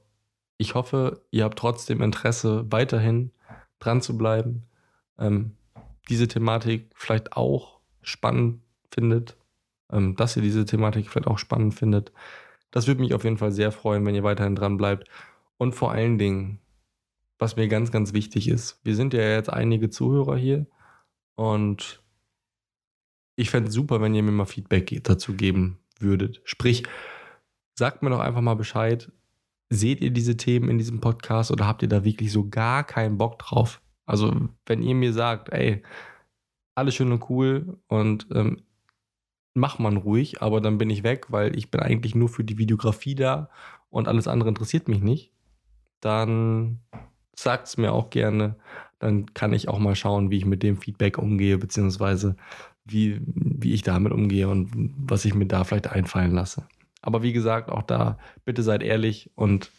ich 0.57 0.75
hoffe, 0.75 1.27
ihr 1.31 1.45
habt 1.45 1.59
trotzdem 1.59 2.01
Interesse, 2.01 2.65
weiterhin 2.73 3.33
dran 3.81 4.01
zu 4.01 4.17
bleiben, 4.17 4.63
ähm, 5.19 5.57
diese 6.09 6.27
Thematik 6.27 6.91
vielleicht 6.95 7.35
auch 7.35 7.81
spannend 8.01 8.63
findet, 8.91 9.37
ähm, 9.91 10.17
dass 10.17 10.37
ihr 10.37 10.43
diese 10.43 10.65
Thematik 10.65 11.11
vielleicht 11.11 11.27
auch 11.27 11.39
spannend 11.39 11.75
findet. 11.75 12.13
Das 12.71 12.87
würde 12.87 13.03
mich 13.03 13.13
auf 13.13 13.25
jeden 13.25 13.37
Fall 13.37 13.53
sehr 13.53 13.73
freuen, 13.73 14.07
wenn 14.07 14.15
ihr 14.15 14.25
weiterhin 14.25 14.57
dran 14.57 14.79
bleibt. 14.79 15.07
Und 15.59 15.75
vor 15.75 15.93
allen 15.93 16.17
Dingen, 16.17 16.62
was 17.43 17.57
mir 17.57 17.67
ganz, 17.67 17.91
ganz 17.91 18.13
wichtig 18.13 18.49
ist, 18.49 18.79
wir 18.85 18.95
sind 18.95 19.13
ja 19.13 19.21
jetzt 19.21 19.53
einige 19.53 19.91
Zuhörer 19.91 20.37
hier 20.37 20.67
und 21.35 22.01
ich 23.35 23.51
fände 23.51 23.69
es 23.69 23.75
super, 23.75 24.01
wenn 24.01 24.15
ihr 24.15 24.23
mir 24.23 24.31
mal 24.31 24.47
Feedback 24.47 25.03
dazu 25.03 25.35
geben 25.35 25.81
würdet. 25.99 26.41
Sprich, 26.45 26.85
sagt 27.75 28.03
mir 28.03 28.11
doch 28.11 28.21
einfach 28.21 28.41
mal 28.41 28.55
Bescheid. 28.55 29.11
Seht 29.71 30.01
ihr 30.01 30.11
diese 30.11 30.37
Themen 30.37 30.69
in 30.69 30.79
diesem 30.79 31.01
Podcast 31.01 31.51
oder 31.51 31.67
habt 31.67 31.83
ihr 31.83 31.89
da 31.89 32.05
wirklich 32.05 32.31
so 32.31 32.49
gar 32.49 32.85
keinen 32.85 33.19
Bock 33.19 33.39
drauf? 33.41 33.81
Also, 34.07 34.49
wenn 34.67 34.83
ihr 34.83 34.95
mir 34.95 35.13
sagt, 35.13 35.49
ey, 35.49 35.83
alles 36.77 36.95
schön 36.95 37.11
und 37.11 37.29
cool 37.29 37.79
und 37.89 38.29
ähm, 38.33 38.63
mach 39.55 39.81
man 39.81 39.97
ruhig, 39.97 40.43
aber 40.43 40.61
dann 40.61 40.79
bin 40.79 40.91
ich 40.91 41.03
weg, 41.03 41.27
weil 41.31 41.57
ich 41.57 41.71
bin 41.71 41.81
eigentlich 41.81 42.15
nur 42.15 42.29
für 42.29 42.45
die 42.45 42.59
Videografie 42.59 43.17
da 43.17 43.51
und 43.91 44.07
alles 44.07 44.29
andere 44.29 44.49
interessiert 44.51 44.87
mich 44.87 45.01
nicht, 45.01 45.33
dann 46.01 46.81
sagt 47.35 47.69
es 47.69 47.77
mir 47.77 47.93
auch 47.93 48.11
gerne. 48.11 48.57
Dann 48.99 49.33
kann 49.35 49.53
ich 49.53 49.69
auch 49.69 49.79
mal 49.79 49.97
schauen, 49.97 50.31
wie 50.31 50.39
ich 50.39 50.45
mit 50.45 50.63
dem 50.63 50.77
Feedback 50.77 51.19
umgehe, 51.19 51.59
beziehungsweise 51.59 52.37
wie, 52.85 53.21
wie 53.25 53.75
ich 53.75 53.83
damit 53.83 54.13
umgehe 54.13 54.49
und 54.49 54.71
was 54.97 55.25
ich 55.25 55.35
mir 55.35 55.47
da 55.47 55.65
vielleicht 55.65 55.89
einfallen 55.89 56.33
lasse. 56.33 56.67
Aber 57.01 57.23
wie 57.23 57.33
gesagt, 57.33 57.71
auch 57.71 57.83
da 57.83 58.19
bitte 58.45 58.63
seid 58.63 58.83
ehrlich 58.83 59.31
und 59.35 59.71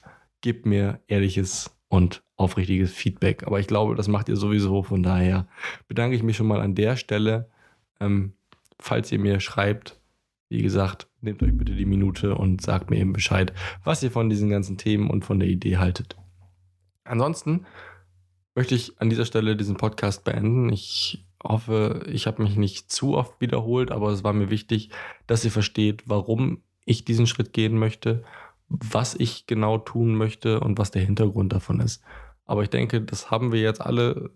gebt 0.41 0.65
mir 0.65 0.99
ehrliches 1.07 1.71
und 1.87 2.23
aufrichtiges 2.35 2.91
Feedback. 2.91 3.43
Aber 3.45 3.59
ich 3.59 3.67
glaube, 3.67 3.95
das 3.95 4.07
macht 4.07 4.27
ihr 4.27 4.35
sowieso. 4.35 4.83
Von 4.83 5.03
daher 5.03 5.47
bedanke 5.87 6.15
ich 6.15 6.23
mich 6.23 6.35
schon 6.35 6.47
mal 6.47 6.59
an 6.59 6.75
der 6.75 6.97
Stelle. 6.97 7.49
Ähm, 7.99 8.33
falls 8.79 9.11
ihr 9.11 9.19
mir 9.19 9.39
schreibt, 9.39 9.99
wie 10.49 10.61
gesagt, 10.61 11.07
nehmt 11.21 11.41
euch 11.41 11.57
bitte 11.57 11.73
die 11.73 11.85
Minute 11.85 12.35
und 12.35 12.61
sagt 12.61 12.89
mir 12.89 12.97
eben 12.97 13.13
Bescheid, 13.13 13.53
was 13.83 14.03
ihr 14.03 14.11
von 14.11 14.29
diesen 14.29 14.49
ganzen 14.49 14.77
Themen 14.77 15.09
und 15.09 15.23
von 15.23 15.39
der 15.39 15.47
Idee 15.47 15.77
haltet. 15.77 16.17
Ansonsten 17.03 17.65
möchte 18.55 18.75
ich 18.75 18.99
an 19.01 19.09
dieser 19.09 19.25
Stelle 19.25 19.55
diesen 19.55 19.77
Podcast 19.77 20.23
beenden. 20.23 20.69
Ich 20.69 21.25
hoffe, 21.43 22.05
ich 22.07 22.27
habe 22.27 22.43
mich 22.43 22.55
nicht 22.55 22.91
zu 22.91 23.15
oft 23.15 23.39
wiederholt, 23.41 23.91
aber 23.91 24.11
es 24.11 24.23
war 24.23 24.33
mir 24.33 24.49
wichtig, 24.49 24.89
dass 25.27 25.43
ihr 25.43 25.51
versteht, 25.51 26.03
warum 26.05 26.61
ich 26.85 27.05
diesen 27.05 27.27
Schritt 27.27 27.53
gehen 27.53 27.77
möchte 27.77 28.23
was 28.73 29.15
ich 29.15 29.45
genau 29.45 29.77
tun 29.77 30.15
möchte 30.15 30.59
und 30.59 30.77
was 30.77 30.91
der 30.91 31.03
Hintergrund 31.03 31.53
davon 31.53 31.79
ist. 31.79 32.03
Aber 32.45 32.63
ich 32.63 32.69
denke, 32.69 33.01
das 33.01 33.31
haben 33.31 33.51
wir 33.51 33.61
jetzt 33.61 33.81
alle 33.81 34.31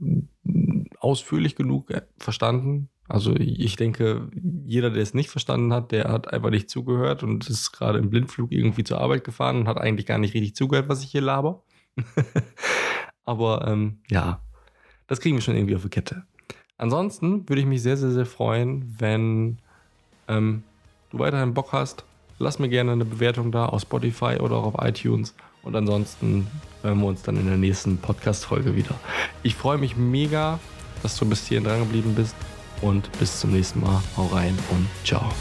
ausführlich 1.00 1.56
genug 1.56 1.92
äh, 1.92 2.04
verstanden. 2.18 2.90
Also 3.10 3.36
ich 3.36 3.76
denke, 3.78 4.30
jeder, 4.66 4.90
der 4.90 5.02
es 5.02 5.14
nicht 5.14 5.30
verstanden 5.30 5.74
hat, 5.74 5.92
der 5.92 6.10
hat 6.12 6.32
einfach 6.32 6.50
nicht 6.50 6.70
zugehört 6.70 7.24
und 7.24 7.50
ist 7.50 7.72
gerade 7.72 8.00
im 8.00 8.10
Blindflug 8.10 8.52
irgendwie 8.52 8.84
zur 8.84 9.00
Arbeit 9.00 9.24
gefahren 9.24 9.58
und 9.58 9.68
hat 9.68 9.78
eigentlich 9.78 10.06
gar 10.06 10.18
nicht 10.18 10.34
richtig 10.34 10.56
zugehört, 10.56 10.90
was 10.90 11.04
ich 11.04 11.12
hier 11.12 11.22
laber. 11.22 11.64
Aber 13.28 13.68
ähm, 13.68 14.00
ja, 14.10 14.42
das 15.06 15.20
kriegen 15.20 15.36
wir 15.36 15.42
schon 15.42 15.56
irgendwie 15.56 15.76
auf 15.76 15.84
die 15.84 15.90
Kette. 15.90 16.24
Ansonsten 16.80 17.48
würde 17.48 17.62
ich 17.62 17.68
mich 17.68 17.84
sehr, 17.84 17.98
sehr, 17.98 18.12
sehr 18.12 18.26
freuen, 18.26 18.96
wenn 18.98 19.60
ähm, 20.28 20.64
du 21.12 21.20
weiterhin 21.20 21.54
Bock 21.54 21.72
hast, 21.72 22.04
Lass 22.40 22.60
mir 22.60 22.70
gerne 22.70 22.92
eine 22.92 23.06
Bewertung 23.06 23.52
da 23.52 23.66
auf 23.66 23.82
Spotify 23.82 24.38
oder 24.40 24.58
auch 24.58 24.76
auf 24.76 24.86
iTunes. 24.86 25.34
Und 25.64 25.76
ansonsten 25.76 26.48
hören 26.84 27.00
wir 27.00 27.08
uns 27.08 27.24
dann 27.24 27.36
in 27.36 27.48
der 27.48 27.58
nächsten 27.58 27.98
Podcast-Folge 27.98 28.76
wieder. 28.76 28.96
Ich 29.44 29.56
freue 29.56 29.78
mich 29.78 29.98
mega, 29.98 30.60
dass 31.02 31.18
du 31.18 31.26
bis 31.26 31.48
hierhin 31.48 31.66
dran 31.66 31.80
geblieben 31.80 32.14
bist. 32.16 32.36
Und 32.82 33.12
bis 33.18 33.40
zum 33.40 33.52
nächsten 33.52 33.82
Mal. 33.82 34.02
Hau 34.16 34.28
rein 34.28 34.58
und 34.70 34.88
ciao. 35.04 35.32